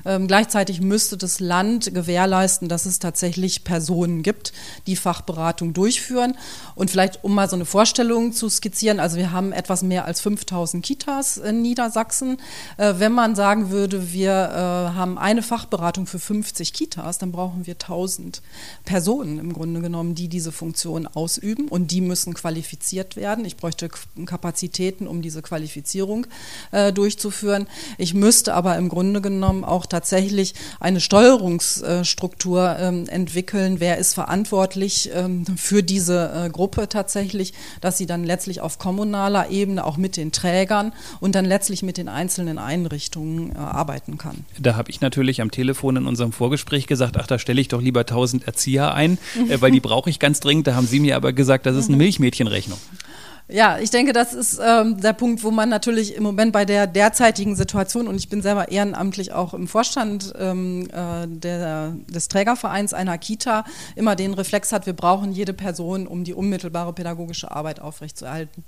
Ähm, 0.04 0.26
gleichzeitig 0.26 0.82
müsste 0.82 1.16
das 1.16 1.40
Land 1.40 1.94
gewährleisten, 1.94 2.68
dass 2.68 2.84
es 2.84 2.98
tatsächlich 2.98 3.64
Personen 3.64 4.22
gibt, 4.22 4.52
die 4.86 4.96
Fachberatung 4.96 5.72
durchführen. 5.72 6.36
Und 6.74 6.90
vielleicht, 6.90 7.24
um 7.24 7.34
mal 7.34 7.48
so 7.48 7.56
eine 7.56 7.64
Vorstellung 7.64 8.34
zu 8.34 8.50
skizzieren, 8.50 9.00
also 9.00 9.16
wir 9.16 9.32
haben 9.32 9.52
etwas 9.52 9.82
mehr 9.82 10.04
als 10.04 10.20
5000 10.20 10.84
Kitas 10.84 11.38
in 11.38 11.62
Niedersachsen. 11.62 12.36
Äh, 12.76 12.94
wenn 12.98 13.12
man 13.12 13.34
sagen 13.34 13.70
würde, 13.70 14.12
wir 14.12 14.30
äh, 14.30 14.94
haben 14.94 15.16
eine 15.16 15.42
Fachberatung 15.42 16.06
für 16.06 16.18
50 16.18 16.74
Kitas, 16.74 17.16
dann 17.16 17.32
brauchen 17.32 17.64
wir 17.64 17.74
1000 17.74 18.42
Personen 18.84 19.38
im 19.38 19.54
Grunde 19.54 19.80
genommen, 19.80 20.14
die 20.14 20.28
diese 20.28 20.52
Funktion 20.52 21.06
ausüben 21.06 21.68
und 21.68 21.92
die 21.92 22.02
müssen 22.02 22.34
qualifiziert 22.34 23.16
werden. 23.16 23.46
Ich 23.46 23.56
bräuchte 23.56 23.88
Kapazitäten, 24.26 25.06
um 25.06 25.22
diese 25.22 25.40
Qualifizierung 25.40 26.26
äh, 26.72 26.92
durchzuführen. 26.92 27.66
Ich 27.96 28.12
müsste 28.12 28.52
aber 28.52 28.65
im 28.74 28.88
Grunde 28.88 29.20
genommen 29.20 29.64
auch 29.64 29.86
tatsächlich 29.86 30.54
eine 30.80 31.00
Steuerungsstruktur 31.00 32.76
ähm, 32.78 33.06
entwickeln. 33.08 33.76
Wer 33.78 33.98
ist 33.98 34.14
verantwortlich 34.14 35.10
ähm, 35.14 35.44
für 35.56 35.82
diese 35.82 36.32
äh, 36.34 36.50
Gruppe 36.50 36.88
tatsächlich, 36.88 37.52
dass 37.80 37.98
sie 37.98 38.06
dann 38.06 38.24
letztlich 38.24 38.60
auf 38.60 38.78
kommunaler 38.78 39.50
Ebene 39.50 39.84
auch 39.84 39.96
mit 39.96 40.16
den 40.16 40.32
Trägern 40.32 40.92
und 41.20 41.34
dann 41.34 41.44
letztlich 41.44 41.82
mit 41.82 41.98
den 41.98 42.08
einzelnen 42.08 42.58
Einrichtungen 42.58 43.52
äh, 43.54 43.58
arbeiten 43.58 44.18
kann. 44.18 44.44
Da 44.58 44.76
habe 44.76 44.90
ich 44.90 45.00
natürlich 45.00 45.40
am 45.40 45.50
Telefon 45.50 45.96
in 45.96 46.06
unserem 46.06 46.32
Vorgespräch 46.32 46.86
gesagt, 46.86 47.16
ach, 47.18 47.26
da 47.26 47.38
stelle 47.38 47.60
ich 47.60 47.68
doch 47.68 47.80
lieber 47.80 48.00
1000 48.00 48.46
Erzieher 48.46 48.94
ein, 48.94 49.18
äh, 49.48 49.60
weil 49.60 49.70
die 49.70 49.80
brauche 49.86 50.10
ich 50.10 50.18
ganz 50.18 50.40
dringend. 50.40 50.66
Da 50.66 50.74
haben 50.74 50.86
Sie 50.86 51.00
mir 51.00 51.16
aber 51.16 51.32
gesagt, 51.32 51.66
das 51.66 51.76
ist 51.76 51.88
eine 51.88 51.96
Milchmädchenrechnung. 51.96 52.78
Ja, 53.48 53.78
ich 53.78 53.90
denke, 53.90 54.12
das 54.12 54.34
ist 54.34 54.58
ähm, 54.60 55.00
der 55.00 55.12
Punkt, 55.12 55.44
wo 55.44 55.52
man 55.52 55.68
natürlich 55.68 56.16
im 56.16 56.24
Moment 56.24 56.52
bei 56.52 56.64
der 56.64 56.88
derzeitigen 56.88 57.54
Situation, 57.54 58.08
und 58.08 58.16
ich 58.16 58.28
bin 58.28 58.42
selber 58.42 58.72
ehrenamtlich 58.72 59.32
auch 59.32 59.54
im 59.54 59.68
Vorstand 59.68 60.34
ähm, 60.36 60.88
äh, 60.90 61.28
der, 61.28 61.94
des 62.08 62.26
Trägervereins 62.26 62.92
einer 62.92 63.18
Kita, 63.18 63.64
immer 63.94 64.16
den 64.16 64.34
Reflex 64.34 64.72
hat, 64.72 64.86
wir 64.86 64.94
brauchen 64.94 65.30
jede 65.30 65.52
Person, 65.52 66.08
um 66.08 66.24
die 66.24 66.34
unmittelbare 66.34 66.92
pädagogische 66.92 67.52
Arbeit 67.52 67.80
aufrechtzuerhalten. 67.80 68.64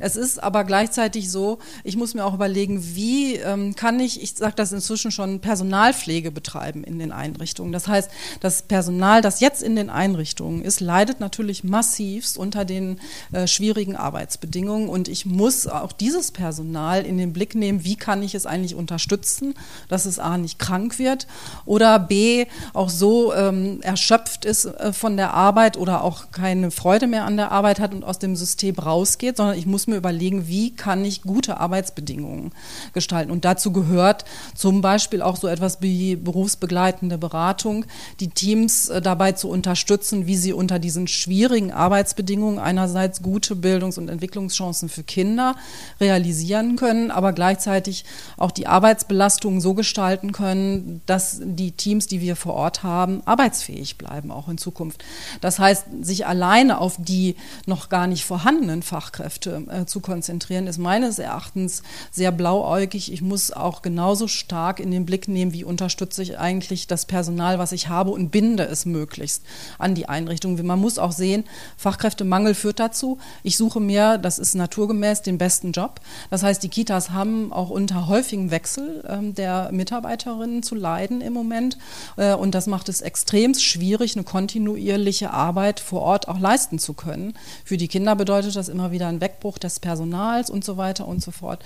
Es 0.00 0.16
ist 0.16 0.42
aber 0.42 0.64
gleichzeitig 0.64 1.30
so, 1.30 1.60
ich 1.84 1.96
muss 1.96 2.14
mir 2.14 2.24
auch 2.24 2.34
überlegen, 2.34 2.82
wie 2.96 3.36
ähm, 3.36 3.76
kann 3.76 4.00
ich, 4.00 4.20
ich 4.20 4.34
sage 4.34 4.54
das 4.56 4.72
inzwischen 4.72 5.12
schon, 5.12 5.38
Personalpflege 5.38 6.32
betreiben 6.32 6.82
in 6.82 6.98
den 6.98 7.12
Einrichtungen. 7.12 7.70
Das 7.70 7.86
heißt, 7.86 8.10
das 8.40 8.62
Personal, 8.62 9.22
das 9.22 9.38
jetzt 9.38 9.62
in 9.62 9.76
den 9.76 9.88
Einrichtungen 9.88 10.62
ist, 10.62 10.80
leidet 10.80 11.20
natürlich 11.20 11.62
massivst 11.62 12.36
unter 12.36 12.64
den 12.64 12.98
äh, 13.30 13.46
schwierigen 13.46 13.94
Arbeitsbedingungen 14.16 14.88
und 14.88 15.08
ich 15.08 15.26
muss 15.26 15.66
auch 15.66 15.92
dieses 15.92 16.32
Personal 16.32 17.04
in 17.04 17.18
den 17.18 17.34
Blick 17.34 17.54
nehmen, 17.54 17.84
wie 17.84 17.96
kann 17.96 18.22
ich 18.22 18.34
es 18.34 18.46
eigentlich 18.46 18.74
unterstützen, 18.74 19.54
dass 19.88 20.06
es 20.06 20.18
A 20.18 20.38
nicht 20.38 20.58
krank 20.58 20.98
wird 20.98 21.26
oder 21.66 21.98
B 21.98 22.46
auch 22.72 22.88
so 22.88 23.34
ähm, 23.34 23.82
erschöpft 23.82 24.46
ist 24.46 24.64
äh, 24.64 24.94
von 24.94 25.18
der 25.18 25.34
Arbeit 25.34 25.76
oder 25.76 26.02
auch 26.02 26.30
keine 26.32 26.70
Freude 26.70 27.06
mehr 27.06 27.26
an 27.26 27.36
der 27.36 27.52
Arbeit 27.52 27.78
hat 27.78 27.92
und 27.92 28.04
aus 28.04 28.18
dem 28.18 28.36
System 28.36 28.76
rausgeht, 28.76 29.36
sondern 29.36 29.58
ich 29.58 29.66
muss 29.66 29.86
mir 29.86 29.96
überlegen, 29.96 30.48
wie 30.48 30.74
kann 30.74 31.04
ich 31.04 31.20
gute 31.20 31.60
Arbeitsbedingungen 31.60 32.52
gestalten. 32.94 33.30
Und 33.30 33.44
dazu 33.44 33.70
gehört 33.70 34.24
zum 34.54 34.80
Beispiel 34.80 35.20
auch 35.20 35.36
so 35.36 35.46
etwas 35.46 35.82
wie 35.82 36.16
berufsbegleitende 36.16 37.18
Beratung, 37.18 37.84
die 38.20 38.28
Teams 38.28 38.88
äh, 38.88 39.02
dabei 39.02 39.32
zu 39.32 39.50
unterstützen, 39.50 40.26
wie 40.26 40.36
sie 40.36 40.54
unter 40.54 40.78
diesen 40.78 41.06
schwierigen 41.06 41.70
Arbeitsbedingungen 41.70 42.58
einerseits 42.58 43.20
gute 43.20 43.54
Bildungs- 43.56 43.98
und 43.98 44.05
Entwicklungschancen 44.08 44.88
für 44.88 45.02
Kinder 45.02 45.56
realisieren 46.00 46.76
können, 46.76 47.10
aber 47.10 47.32
gleichzeitig 47.32 48.04
auch 48.36 48.50
die 48.50 48.66
Arbeitsbelastung 48.66 49.60
so 49.60 49.74
gestalten 49.74 50.32
können, 50.32 51.00
dass 51.06 51.40
die 51.42 51.72
Teams, 51.72 52.06
die 52.06 52.20
wir 52.20 52.36
vor 52.36 52.54
Ort 52.54 52.82
haben, 52.82 53.22
arbeitsfähig 53.24 53.98
bleiben, 53.98 54.30
auch 54.30 54.48
in 54.48 54.58
Zukunft. 54.58 55.04
Das 55.40 55.58
heißt, 55.58 55.86
sich 56.02 56.26
alleine 56.26 56.78
auf 56.78 56.96
die 56.98 57.36
noch 57.66 57.88
gar 57.88 58.06
nicht 58.06 58.24
vorhandenen 58.24 58.82
Fachkräfte 58.82 59.64
äh, 59.70 59.86
zu 59.86 60.00
konzentrieren, 60.00 60.66
ist 60.66 60.78
meines 60.78 61.18
Erachtens 61.18 61.82
sehr 62.10 62.32
blauäugig. 62.32 63.12
Ich 63.12 63.22
muss 63.22 63.50
auch 63.50 63.82
genauso 63.82 64.28
stark 64.28 64.80
in 64.80 64.90
den 64.90 65.06
Blick 65.06 65.28
nehmen, 65.28 65.52
wie 65.52 65.64
unterstütze 65.64 66.22
ich 66.22 66.38
eigentlich 66.38 66.86
das 66.86 67.06
Personal, 67.06 67.58
was 67.58 67.72
ich 67.72 67.88
habe 67.88 68.10
und 68.10 68.30
binde 68.30 68.64
es 68.64 68.86
möglichst 68.86 69.42
an 69.78 69.94
die 69.94 70.08
Einrichtung. 70.08 70.64
Man 70.64 70.80
muss 70.80 70.98
auch 70.98 71.12
sehen, 71.12 71.44
Fachkräftemangel 71.76 72.54
führt 72.54 72.80
dazu. 72.80 73.18
Ich 73.42 73.56
suche 73.56 73.80
mir, 73.80 73.95
das 73.96 74.38
ist 74.38 74.54
naturgemäß, 74.54 75.22
den 75.22 75.38
besten 75.38 75.72
Job. 75.72 76.00
Das 76.30 76.42
heißt, 76.42 76.62
die 76.62 76.68
Kitas 76.68 77.10
haben 77.10 77.52
auch 77.52 77.70
unter 77.70 78.08
häufigem 78.08 78.50
Wechsel 78.50 79.02
äh, 79.06 79.32
der 79.32 79.70
Mitarbeiterinnen 79.72 80.62
zu 80.62 80.74
leiden 80.74 81.20
im 81.20 81.32
Moment. 81.32 81.78
Äh, 82.16 82.34
und 82.34 82.54
das 82.54 82.66
macht 82.66 82.88
es 82.88 83.00
extrem 83.00 83.54
schwierig, 83.54 84.14
eine 84.16 84.24
kontinuierliche 84.24 85.30
Arbeit 85.30 85.80
vor 85.80 86.02
Ort 86.02 86.28
auch 86.28 86.38
leisten 86.38 86.78
zu 86.78 86.92
können. 86.92 87.34
Für 87.64 87.76
die 87.76 87.88
Kinder 87.88 88.14
bedeutet 88.16 88.54
das 88.56 88.68
immer 88.68 88.92
wieder 88.92 89.08
ein 89.08 89.20
Wegbruch 89.20 89.58
des 89.58 89.80
Personals 89.80 90.50
und 90.50 90.64
so 90.64 90.76
weiter 90.76 91.08
und 91.08 91.22
so 91.22 91.30
fort, 91.30 91.64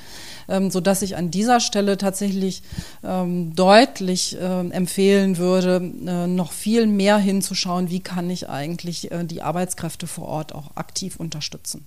ähm, 0.48 0.70
sodass 0.70 1.02
ich 1.02 1.16
an 1.16 1.30
dieser 1.30 1.60
Stelle 1.60 1.98
tatsächlich 1.98 2.62
ähm, 3.02 3.54
deutlich 3.56 4.36
äh, 4.40 4.68
empfehlen 4.70 5.38
würde, 5.38 5.76
äh, 6.06 6.26
noch 6.26 6.52
viel 6.52 6.86
mehr 6.86 7.18
hinzuschauen, 7.18 7.90
wie 7.90 8.00
kann 8.00 8.30
ich 8.30 8.48
eigentlich 8.48 9.10
äh, 9.10 9.24
die 9.24 9.42
Arbeitskräfte 9.42 10.06
vor 10.06 10.28
Ort 10.28 10.54
auch 10.54 10.76
aktiv 10.76 11.16
unterstützen. 11.16 11.84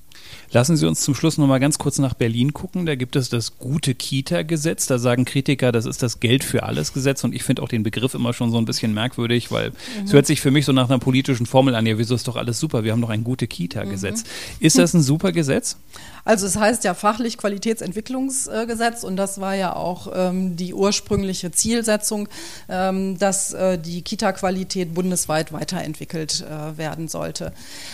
Lassen 0.52 0.78
Sie 0.78 0.88
uns 0.88 1.02
zum 1.02 1.16
Schluss 1.16 1.38
noch 1.38 1.48
mal 1.48 1.60
ganz 1.60 1.78
kurz 1.78 2.00
nach 2.00 2.14
Berlin 2.14 2.54
gucken. 2.54 2.86
Da 2.86 2.96
gibt 2.96 3.16
es 3.16 3.30
das 3.30 3.58
gute 3.58 3.96
Kita-Gesetz. 3.96 4.88
Da 4.88 5.00
sagen 5.00 5.26
Kritiker, 5.26 5.72
das 5.72 5.86
ist 5.86 6.04
das 6.04 6.20
Geld 6.20 6.44
für 6.44 6.64
alles 6.64 6.94
Gesetz. 6.94 7.24
Und 7.24 7.34
ich 7.34 7.44
finde 7.44 7.62
auch 7.62 7.70
den 7.70 7.84
Begriff 7.84 8.14
immer 8.14 8.34
schon 8.34 8.52
so 8.52 8.58
ein 8.58 8.66
bisschen 8.66 8.94
merkwürdig, 8.94 9.52
weil 9.52 9.70
mhm. 9.70 10.06
es 10.06 10.14
hört 10.14 10.28
sich 10.28 10.42
für 10.42 10.52
mich 10.52 10.66
so 10.66 10.72
nach 10.72 10.90
einer 10.90 11.00
politischen 11.00 11.46
Formel 11.46 11.76
an. 11.76 11.86
Ja, 11.86 11.98
wieso 11.98 12.16
ist 12.16 12.28
doch 12.28 12.36
alles 12.36 12.60
super? 12.60 12.84
Wir 12.84 12.92
haben 12.92 13.02
doch 13.02 13.10
ein 13.10 13.24
gute 13.24 13.48
Kita-Gesetz. 13.48 14.24
Mhm. 14.24 14.66
Ist 14.66 14.78
das 14.78 14.94
ein 14.94 15.02
super 15.02 15.32
Gesetz? 15.32 15.78
Also 16.26 16.48
es 16.48 16.56
heißt 16.56 16.86
ja 16.86 16.94
fachlich 16.94 17.38
Qualitätsentwicklungsgesetz 17.38 19.04
und 19.04 19.18
das 19.18 19.42
war 19.42 19.56
ja 19.56 19.76
auch 19.76 20.08
ähm, 20.16 20.56
die 20.56 20.74
ursprüngliche 20.74 21.52
Zielsetzung, 21.52 22.30
ähm, 22.70 23.18
dass 23.20 23.54
äh, 23.54 23.78
die 23.78 24.02
Kita-Qualität 24.02 24.94
bundesweit 24.94 25.52
weiterentwickelt 25.52 26.46
äh, 26.50 26.78
werden 26.78 27.10
sollte. 27.10 27.52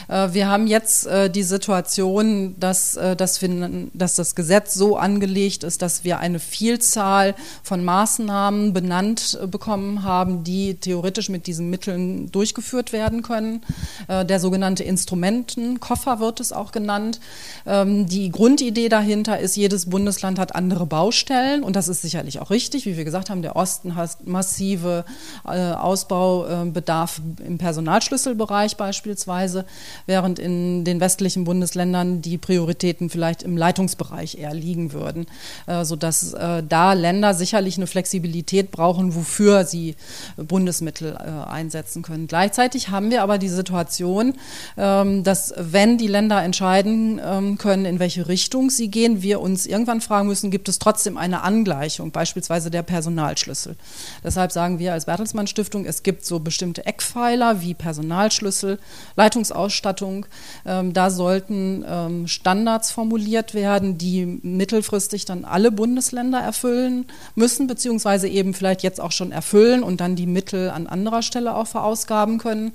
Äh, 0.07 0.29
wir 0.33 0.47
haben 0.47 0.67
jetzt 0.67 1.07
äh, 1.07 1.31
die 1.31 1.41
Situation, 1.41 2.55
dass, 2.59 2.95
äh, 2.97 3.15
dass, 3.15 3.41
wir, 3.41 3.87
dass 3.93 4.15
das 4.15 4.35
Gesetz 4.35 4.75
so 4.75 4.95
angelegt 4.95 5.63
ist, 5.63 5.81
dass 5.81 6.03
wir 6.03 6.19
eine 6.19 6.39
Vielzahl 6.39 7.33
von 7.63 7.83
Maßnahmen 7.83 8.73
benannt 8.73 9.39
äh, 9.41 9.47
bekommen 9.47 10.03
haben, 10.03 10.43
die 10.43 10.75
theoretisch 10.75 11.29
mit 11.29 11.47
diesen 11.47 11.71
Mitteln 11.71 12.31
durchgeführt 12.31 12.93
werden 12.93 13.21
können. 13.23 13.61
der 14.07 14.39
sogenannte 14.39 14.83
Instrumentenkoffer 14.83 16.19
wird 16.19 16.39
es 16.39 16.51
auch 16.51 16.71
genannt. 16.71 17.19
Ähm, 17.65 18.05
die 18.07 18.18
die 18.19 18.32
Grundidee 18.32 18.89
dahinter 18.89 19.39
ist, 19.39 19.55
jedes 19.55 19.89
Bundesland 19.89 20.39
hat 20.39 20.53
andere 20.53 20.86
Baustellen 20.86 21.63
und 21.63 21.77
das 21.77 21.88
ist 21.88 22.01
sicherlich 22.01 22.39
auch 22.39 22.49
richtig. 22.49 22.86
Wie 22.86 22.97
wir 22.97 23.05
gesagt 23.05 23.29
haben, 23.29 23.41
der 23.41 23.55
Osten 23.55 23.95
hat 23.95 24.27
massive 24.27 25.05
äh, 25.45 25.71
Ausbaubedarf 25.71 27.21
im 27.45 27.58
Personalschlüsselbereich 27.58 28.75
beispielsweise, 28.75 29.63
während 30.05 30.38
in 30.38 30.84
den 30.84 30.99
westlichen 30.99 31.45
Bundesländern 31.45 32.21
die 32.21 32.38
Prioritäten 32.38 33.10
vielleicht 33.10 33.41
im 33.41 33.55
Leitungsbereich 33.55 34.38
eher 34.38 34.53
liegen 34.53 34.91
würden, 34.91 35.25
äh, 35.65 35.86
sodass 35.86 36.34
äh, 36.34 36.62
da 36.67 36.91
Länder 36.91 37.34
sicherlich 37.34 37.77
eine 37.77 37.88
Flexibilität 37.88 38.69
brauchen, 38.69 39.15
wofür 39.15 39.63
sie 39.63 39.95
Bundesmittel 40.36 41.15
äh, 41.15 41.49
einsetzen 41.49 42.01
können. 42.01 42.27
Gleichzeitig 42.27 42.89
haben 42.89 43.12
wir 43.12 43.23
aber 43.23 43.38
die 43.38 43.47
Situation, 43.47 44.34
ähm, 44.77 45.23
dass 45.23 45.53
wenn 45.55 45.97
die 45.97 46.08
Länder 46.08 46.43
entscheiden 46.43 47.21
ähm, 47.23 47.58
können, 47.58 47.86
in 47.86 47.99
welche 47.99 48.08
welche 48.09 48.27
Richtung 48.27 48.71
sie 48.71 48.87
gehen, 48.87 49.21
wir 49.21 49.39
uns 49.39 49.67
irgendwann 49.67 50.01
fragen 50.01 50.29
müssen, 50.29 50.49
gibt 50.49 50.67
es 50.67 50.79
trotzdem 50.79 51.15
eine 51.15 51.43
Angleichung, 51.43 52.09
beispielsweise 52.09 52.71
der 52.71 52.81
Personalschlüssel. 52.81 53.75
Deshalb 54.23 54.51
sagen 54.51 54.79
wir 54.79 54.93
als 54.93 55.05
Bertelsmann 55.05 55.45
Stiftung, 55.45 55.85
es 55.85 56.01
gibt 56.01 56.25
so 56.25 56.39
bestimmte 56.39 56.87
Eckpfeiler 56.87 57.61
wie 57.61 57.75
Personalschlüssel, 57.75 58.79
Leitungsausstattung. 59.15 60.25
Ähm, 60.65 60.91
da 60.91 61.11
sollten 61.11 61.85
ähm, 61.87 62.27
Standards 62.27 62.89
formuliert 62.89 63.53
werden, 63.53 63.99
die 63.99 64.25
mittelfristig 64.25 65.25
dann 65.25 65.45
alle 65.45 65.71
Bundesländer 65.71 66.39
erfüllen 66.39 67.05
müssen, 67.35 67.67
beziehungsweise 67.67 68.27
eben 68.27 68.55
vielleicht 68.55 68.81
jetzt 68.81 68.99
auch 68.99 69.11
schon 69.11 69.31
erfüllen 69.31 69.83
und 69.83 70.01
dann 70.01 70.15
die 70.15 70.25
Mittel 70.25 70.71
an 70.71 70.87
anderer 70.87 71.21
Stelle 71.21 71.53
auch 71.53 71.67
verausgaben 71.67 72.39
können. 72.39 72.71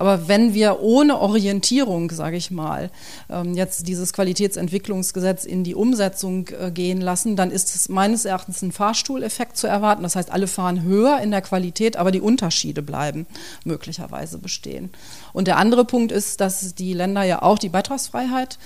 Aber 0.00 0.28
wenn 0.28 0.54
wir 0.54 0.80
ohne 0.80 1.18
Orientierung, 1.18 2.10
sage 2.10 2.38
ich 2.38 2.50
mal, 2.50 2.90
ähm, 3.28 3.52
jetzt 3.52 3.86
dieses 3.86 4.14
Qualitätsentwicklung 4.14 4.70
Entwicklungsgesetz 4.80 5.44
in 5.44 5.62
die 5.62 5.74
Umsetzung 5.74 6.48
äh, 6.48 6.70
gehen 6.70 7.02
lassen, 7.02 7.36
dann 7.36 7.50
ist 7.50 7.74
es 7.74 7.90
meines 7.90 8.24
Erachtens 8.24 8.62
ein 8.62 8.72
Fahrstuhleffekt 8.72 9.58
zu 9.58 9.66
erwarten. 9.66 10.02
Das 10.02 10.16
heißt, 10.16 10.30
alle 10.30 10.46
fahren 10.46 10.82
höher 10.82 11.20
in 11.20 11.30
der 11.30 11.42
Qualität, 11.42 11.96
aber 11.98 12.12
die 12.12 12.20
Unterschiede 12.20 12.80
bleiben 12.80 13.26
möglicherweise 13.64 14.38
bestehen. 14.38 14.88
Und 15.32 15.46
der 15.48 15.58
andere 15.58 15.84
Punkt 15.84 16.12
ist, 16.12 16.40
dass 16.40 16.74
die 16.74 16.92
Länder 16.92 17.22
ja 17.22 17.42
auch 17.42 17.58
die 17.58 17.68
Beitragsfreiheit 17.68 18.58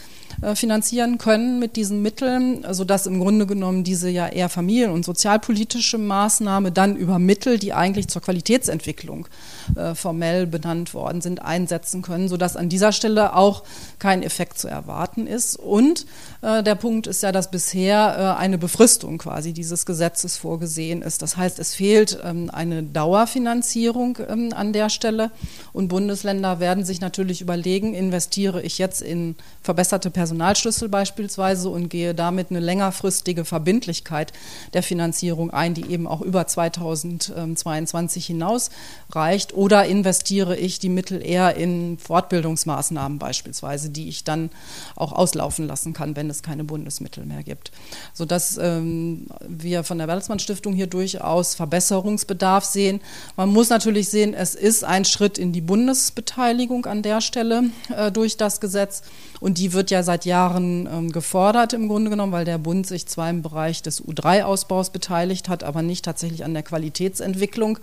äh, 0.42 0.55
finanzieren 0.55 1.18
können 1.18 1.59
mit 1.59 1.77
diesen 1.77 2.03
Mitteln, 2.03 2.64
sodass 2.70 3.07
im 3.07 3.20
Grunde 3.20 3.46
genommen 3.46 3.85
diese 3.85 4.09
ja 4.09 4.27
eher 4.27 4.48
familien- 4.48 4.90
und 4.90 5.05
sozialpolitische 5.05 5.98
Maßnahme 5.98 6.72
dann 6.72 6.96
über 6.96 7.18
Mittel, 7.18 7.59
die 7.59 7.72
eigentlich 7.72 8.09
zur 8.09 8.22
Qualitätsentwicklung 8.22 9.29
äh, 9.77 9.94
formell 9.94 10.46
benannt 10.46 10.92
worden 10.94 11.20
sind, 11.20 11.40
einsetzen 11.42 12.03
können, 12.03 12.29
sodass 12.29 12.57
an 12.57 12.68
dieser 12.68 12.92
Stelle 12.92 13.37
auch 13.37 13.62
kein 13.98 14.22
Effekt 14.22 14.59
zu 14.59 14.68
erwarten 14.68 15.27
ist. 15.27 15.57
Und 15.57 16.07
äh, 16.42 16.62
der 16.62 16.74
Punkt 16.74 17.07
ist 17.07 17.22
ja, 17.22 17.33
dass 17.33 17.50
bisher 17.50 18.38
eine 18.38 18.59
Befristung 18.59 19.18
quasi 19.18 19.53
dieses 19.53 19.87
Gesetzes 19.87 20.37
vorgesehen 20.37 21.03
ist. 21.03 21.22
Das 21.22 21.37
heißt, 21.37 21.59
es 21.59 21.74
fehlt 21.74 22.18
ähm, 22.24 22.50
eine 22.53 22.83
Dauerfinanzierung 22.83 24.18
ähm, 24.29 24.53
an 24.55 24.72
der 24.72 24.90
Stelle 24.90 25.31
und 25.72 25.88
Bundesländer 25.88 26.54
werden 26.61 26.85
sich 26.85 27.01
natürlich 27.01 27.40
überlegen, 27.40 27.95
investiere 27.95 28.62
ich 28.62 28.79
jetzt 28.79 29.03
in 29.03 29.37
verbesserte 29.62 30.11
Personal 30.11 30.45
Personalschlüssel 30.45 30.88
beispielsweise 30.88 31.69
und 31.69 31.88
gehe 31.88 32.14
damit 32.14 32.51
eine 32.51 32.61
längerfristige 32.61 33.45
Verbindlichkeit 33.45 34.33
der 34.73 34.83
Finanzierung 34.83 35.51
ein, 35.51 35.75
die 35.75 35.90
eben 35.90 36.07
auch 36.07 36.21
über 36.21 36.47
2022 36.47 38.27
hinaus 38.27 38.71
reicht. 39.11 39.55
Oder 39.55 39.87
investiere 39.87 40.57
ich 40.57 40.79
die 40.79 40.88
Mittel 40.88 41.25
eher 41.25 41.57
in 41.57 41.99
Fortbildungsmaßnahmen 41.99 43.19
beispielsweise, 43.19 43.90
die 43.90 44.09
ich 44.09 44.25
dann 44.25 44.51
auch 44.97 45.12
auslaufen 45.12 45.67
lassen 45.67 45.93
kann, 45.93 46.14
wenn 46.17 46.29
es 46.29 46.43
keine 46.43 46.64
Bundesmittel 46.64 47.25
mehr 47.25 47.43
gibt. 47.43 47.73
Sodass 48.12 48.59
ähm, 48.59 49.27
wir 49.47 49.85
von 49.85 49.99
der 49.99 50.07
Bertelsmann 50.07 50.40
Stiftung 50.40 50.75
hier 50.75 50.88
durchaus 50.88 51.55
Verbesserungsbedarf 51.55 52.64
sehen. 52.64 53.01
Man 53.37 53.49
muss 53.51 53.71
natürlich 53.71 54.09
sehen, 54.09 54.35
es 54.35 54.55
ist 54.55 54.85
ein 54.85 55.05
Schritt 55.05 55.38
in 55.38 55.53
die 55.53 55.61
Bundesbeteiligung 55.61 56.44
an 56.87 57.03
der 57.03 57.21
Stelle 57.21 57.65
äh, 57.97 58.11
durch 58.11 58.37
das 58.37 58.61
Gesetz. 58.61 59.03
Und 59.41 59.59
die 59.59 59.73
wird 59.73 59.91
ja 59.91 60.03
seit 60.03 60.25
Jahren 60.25 60.87
ähm, 60.87 61.13
gefordert 61.13 61.73
im 61.73 61.89
Grunde 61.89 62.11
genommen, 62.11 62.33
weil 62.33 62.45
der 62.45 62.59
Bund 62.59 62.87
sich 62.87 63.07
zwar 63.07 63.31
im 63.31 63.43
Bereich 63.43 63.83
des 63.83 64.03
U3-Ausbaus 64.03 64.91
beteiligt 64.91 65.49
hat, 65.49 65.65
aber 65.65 65.83
nicht 65.83 66.05
tatsächlich 66.05 66.45
an 66.45 66.55
der 66.55 66.63
Qualitätsentwicklung 66.63 67.79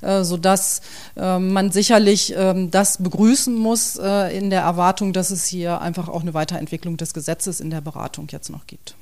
sodass 0.00 0.80
äh, 1.16 1.40
man 1.40 1.72
sicherlich 1.72 2.32
äh, 2.36 2.68
das 2.70 3.02
begrüßen 3.02 3.52
muss 3.52 3.96
äh, 3.96 4.36
in 4.38 4.48
der 4.50 4.60
Erwartung, 4.60 5.12
dass 5.12 5.32
es 5.32 5.46
hier 5.46 5.80
einfach 5.80 6.08
auch 6.08 6.20
eine 6.20 6.34
Weiterentwicklung 6.34 6.96
des 6.96 7.14
Gesetzes 7.14 7.58
in 7.58 7.70
der 7.70 7.80
Beratung 7.80 8.28
jetzt 8.30 8.48
noch 8.48 8.68
gibt. 8.68 8.94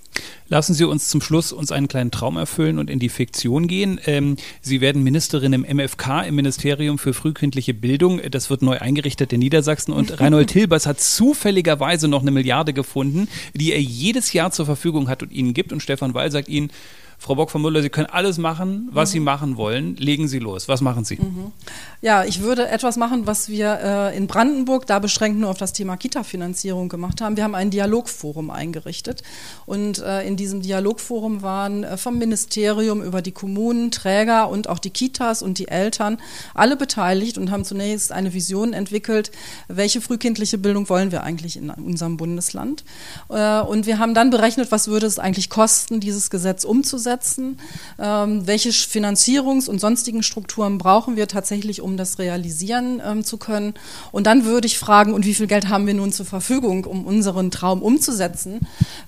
Lassen 0.48 0.74
Sie 0.74 0.84
uns 0.84 1.08
zum 1.08 1.20
Schluss 1.20 1.52
uns 1.52 1.72
einen 1.72 1.88
kleinen 1.88 2.10
Traum 2.10 2.36
erfüllen 2.36 2.78
und 2.78 2.88
in 2.88 2.98
die 2.98 3.08
Fiktion 3.08 3.66
gehen. 3.66 4.00
Ähm, 4.06 4.36
Sie 4.60 4.80
werden 4.80 5.02
Ministerin 5.02 5.52
im 5.52 5.62
MFK, 5.62 6.22
im 6.22 6.36
Ministerium 6.36 6.98
für 6.98 7.14
frühkindliche 7.14 7.74
Bildung. 7.74 8.20
Das 8.30 8.48
wird 8.48 8.62
neu 8.62 8.78
eingerichtet 8.78 9.32
in 9.32 9.40
Niedersachsen. 9.40 9.92
Und 9.92 10.20
Reinhold 10.20 10.52
Hilbers 10.52 10.86
hat 10.86 11.00
zufälligerweise 11.00 12.08
noch 12.08 12.22
eine 12.22 12.30
Milliarde 12.30 12.72
gefunden, 12.72 13.28
die 13.54 13.72
er 13.72 13.80
jedes 13.80 14.32
Jahr 14.32 14.52
zur 14.52 14.66
Verfügung 14.66 15.08
hat 15.08 15.22
und 15.22 15.32
Ihnen 15.32 15.52
gibt. 15.52 15.72
Und 15.72 15.82
Stefan 15.82 16.14
Weil 16.14 16.30
sagt 16.30 16.48
Ihnen, 16.48 16.70
Frau 17.18 17.34
Bock 17.34 17.50
von 17.50 17.62
Müller, 17.62 17.82
Sie 17.82 17.88
können 17.88 18.08
alles 18.08 18.38
machen, 18.38 18.88
was 18.92 19.10
mhm. 19.10 19.12
Sie 19.12 19.20
machen 19.20 19.56
wollen. 19.56 19.96
Legen 19.96 20.28
Sie 20.28 20.38
los. 20.38 20.68
Was 20.68 20.80
machen 20.80 21.04
Sie? 21.04 21.16
Mhm. 21.16 21.52
Ja, 22.02 22.24
ich 22.24 22.42
würde 22.42 22.68
etwas 22.68 22.96
machen, 22.96 23.26
was 23.26 23.48
wir 23.48 23.78
äh, 23.82 24.16
in 24.16 24.26
Brandenburg, 24.26 24.86
da 24.86 24.98
beschränkt 24.98 25.38
nur 25.38 25.50
auf 25.50 25.58
das 25.58 25.72
Thema 25.72 25.96
Kita-Finanzierung 25.96 26.88
gemacht 26.88 27.20
haben. 27.20 27.36
Wir 27.36 27.44
haben 27.44 27.54
ein 27.54 27.70
Dialogforum 27.70 28.50
eingerichtet. 28.50 29.22
Und 29.64 29.98
äh, 30.00 30.26
in 30.26 30.36
diesem 30.36 30.60
Dialogforum 30.60 31.42
waren 31.42 31.84
äh, 31.84 31.96
vom 31.96 32.18
Ministerium 32.18 33.02
über 33.02 33.22
die 33.22 33.32
Kommunen, 33.32 33.90
Träger 33.90 34.50
und 34.50 34.68
auch 34.68 34.78
die 34.78 34.90
Kitas 34.90 35.42
und 35.42 35.58
die 35.58 35.68
Eltern 35.68 36.18
alle 36.54 36.76
beteiligt 36.76 37.38
und 37.38 37.50
haben 37.50 37.64
zunächst 37.64 38.12
eine 38.12 38.34
Vision 38.34 38.74
entwickelt, 38.74 39.30
welche 39.68 40.00
frühkindliche 40.00 40.58
Bildung 40.58 40.88
wollen 40.90 41.12
wir 41.12 41.22
eigentlich 41.22 41.56
in 41.56 41.70
unserem 41.70 42.18
Bundesland. 42.18 42.84
Äh, 43.30 43.60
und 43.60 43.86
wir 43.86 43.98
haben 43.98 44.12
dann 44.12 44.30
berechnet, 44.30 44.70
was 44.70 44.88
würde 44.88 45.06
es 45.06 45.18
eigentlich 45.18 45.48
kosten, 45.48 45.98
dieses 45.98 46.28
Gesetz 46.28 46.64
umzusetzen 46.64 47.05
umsetzen? 47.06 47.58
Ähm, 47.98 48.46
welche 48.46 48.70
Finanzierungs- 48.70 49.68
und 49.68 49.80
sonstigen 49.80 50.22
Strukturen 50.22 50.78
brauchen 50.78 51.16
wir 51.16 51.28
tatsächlich, 51.28 51.80
um 51.80 51.96
das 51.96 52.18
realisieren 52.18 53.00
ähm, 53.04 53.24
zu 53.24 53.38
können? 53.38 53.74
Und 54.12 54.26
dann 54.26 54.44
würde 54.44 54.66
ich 54.66 54.78
fragen, 54.78 55.14
und 55.14 55.24
wie 55.24 55.34
viel 55.34 55.46
Geld 55.46 55.68
haben 55.68 55.86
wir 55.86 55.94
nun 55.94 56.12
zur 56.12 56.26
Verfügung, 56.26 56.84
um 56.84 57.06
unseren 57.06 57.50
Traum 57.50 57.82
umzusetzen? 57.82 58.60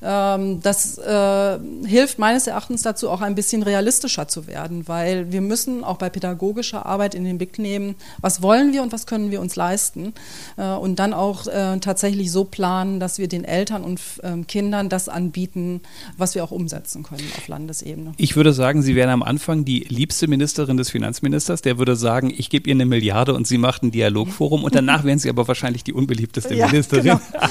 Ähm, 0.03 0.61
das 0.63 0.99
äh, 0.99 1.59
hilft 1.87 2.19
meines 2.19 2.47
Erachtens 2.47 2.83
dazu, 2.83 3.11
auch 3.11 3.21
ein 3.21 3.35
bisschen 3.35 3.63
realistischer 3.63 4.29
zu 4.29 4.47
werden, 4.47 4.87
weil 4.87 5.33
wir 5.33 5.41
müssen 5.41 5.83
auch 5.83 5.97
bei 5.97 6.09
pädagogischer 6.09 6.87
Arbeit 6.87 7.15
in 7.15 7.25
den 7.25 7.39
Blick 7.39 7.59
nehmen, 7.59 7.97
was 8.21 8.43
wollen 8.43 8.73
wir 8.73 8.83
und 8.83 8.93
was 8.93 9.07
können 9.07 9.31
wir 9.31 9.41
uns 9.41 9.57
leisten? 9.57 10.15
Äh, 10.57 10.69
und 10.69 11.01
dann 11.01 11.13
auch 11.13 11.47
äh, 11.47 11.79
tatsächlich 11.81 12.31
so 12.31 12.45
planen, 12.45 13.01
dass 13.01 13.19
wir 13.19 13.27
den 13.27 13.45
Eltern 13.45 13.83
und 13.83 14.01
ähm, 14.23 14.47
Kindern 14.47 14.89
das 14.89 15.09
anbieten, 15.09 15.81
was 16.17 16.35
wir 16.35 16.45
auch 16.45 16.53
umsetzen 16.53 17.03
können 17.03 17.25
auf 17.37 17.49
Landesebene. 17.49 17.88
Bundesebene. 17.89 18.13
Ich 18.17 18.37
würde 18.37 18.53
sagen, 18.53 18.83
Sie 18.83 18.95
wären 18.95 19.11
am 19.11 19.23
Anfang 19.23 19.65
die 19.65 19.81
liebste 19.81 20.29
Ministerin 20.29 20.77
des 20.77 20.91
Finanzministers. 20.91 21.63
Der 21.63 21.79
würde 21.79 21.97
sagen, 21.97 22.33
ich 22.37 22.51
gebe 22.51 22.69
ihr 22.69 22.75
eine 22.75 22.85
Milliarde 22.87 23.35
und 23.35 23.47
sie 23.47 23.59
macht 23.59 23.83
ein 23.83 23.91
Dialogforum. 23.91 24.63
Und 24.65 24.75
danach 24.75 25.05
wären 25.05 25.19
Sie 25.19 25.29
aber 25.29 25.47
wahrscheinlich 25.49 25.85
die 25.85 25.93
unbeliebteste 25.93 26.55
ja, 26.55 26.67
Ministerin. 26.67 27.19
Genau. 27.19 27.31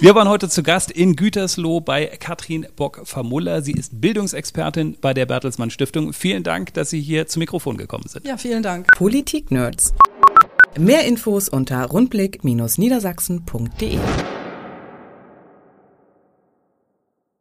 Wir 0.00 0.14
waren 0.14 0.28
heute 0.28 0.48
zu 0.48 0.62
Gast 0.62 0.92
in 0.92 1.16
Gütersloh 1.16 1.80
bei 1.80 2.06
Katrin 2.06 2.66
Bock-Vermuller. 2.76 3.62
Sie 3.62 3.72
ist 3.72 4.00
Bildungsexpertin 4.00 4.98
bei 5.00 5.12
der 5.14 5.26
Bertelsmann 5.26 5.70
Stiftung. 5.70 6.12
Vielen 6.12 6.44
Dank, 6.44 6.74
dass 6.74 6.90
Sie 6.90 7.00
hier 7.00 7.26
zum 7.26 7.40
Mikrofon 7.40 7.76
gekommen 7.76 8.04
sind. 8.06 8.24
Ja, 8.26 8.36
vielen 8.36 8.62
Dank. 8.62 8.86
Politik-Nerds. 8.96 9.94
Mehr 10.78 11.04
Infos 11.04 11.48
unter 11.48 11.84
rundblick-niedersachsen.de 11.86 13.98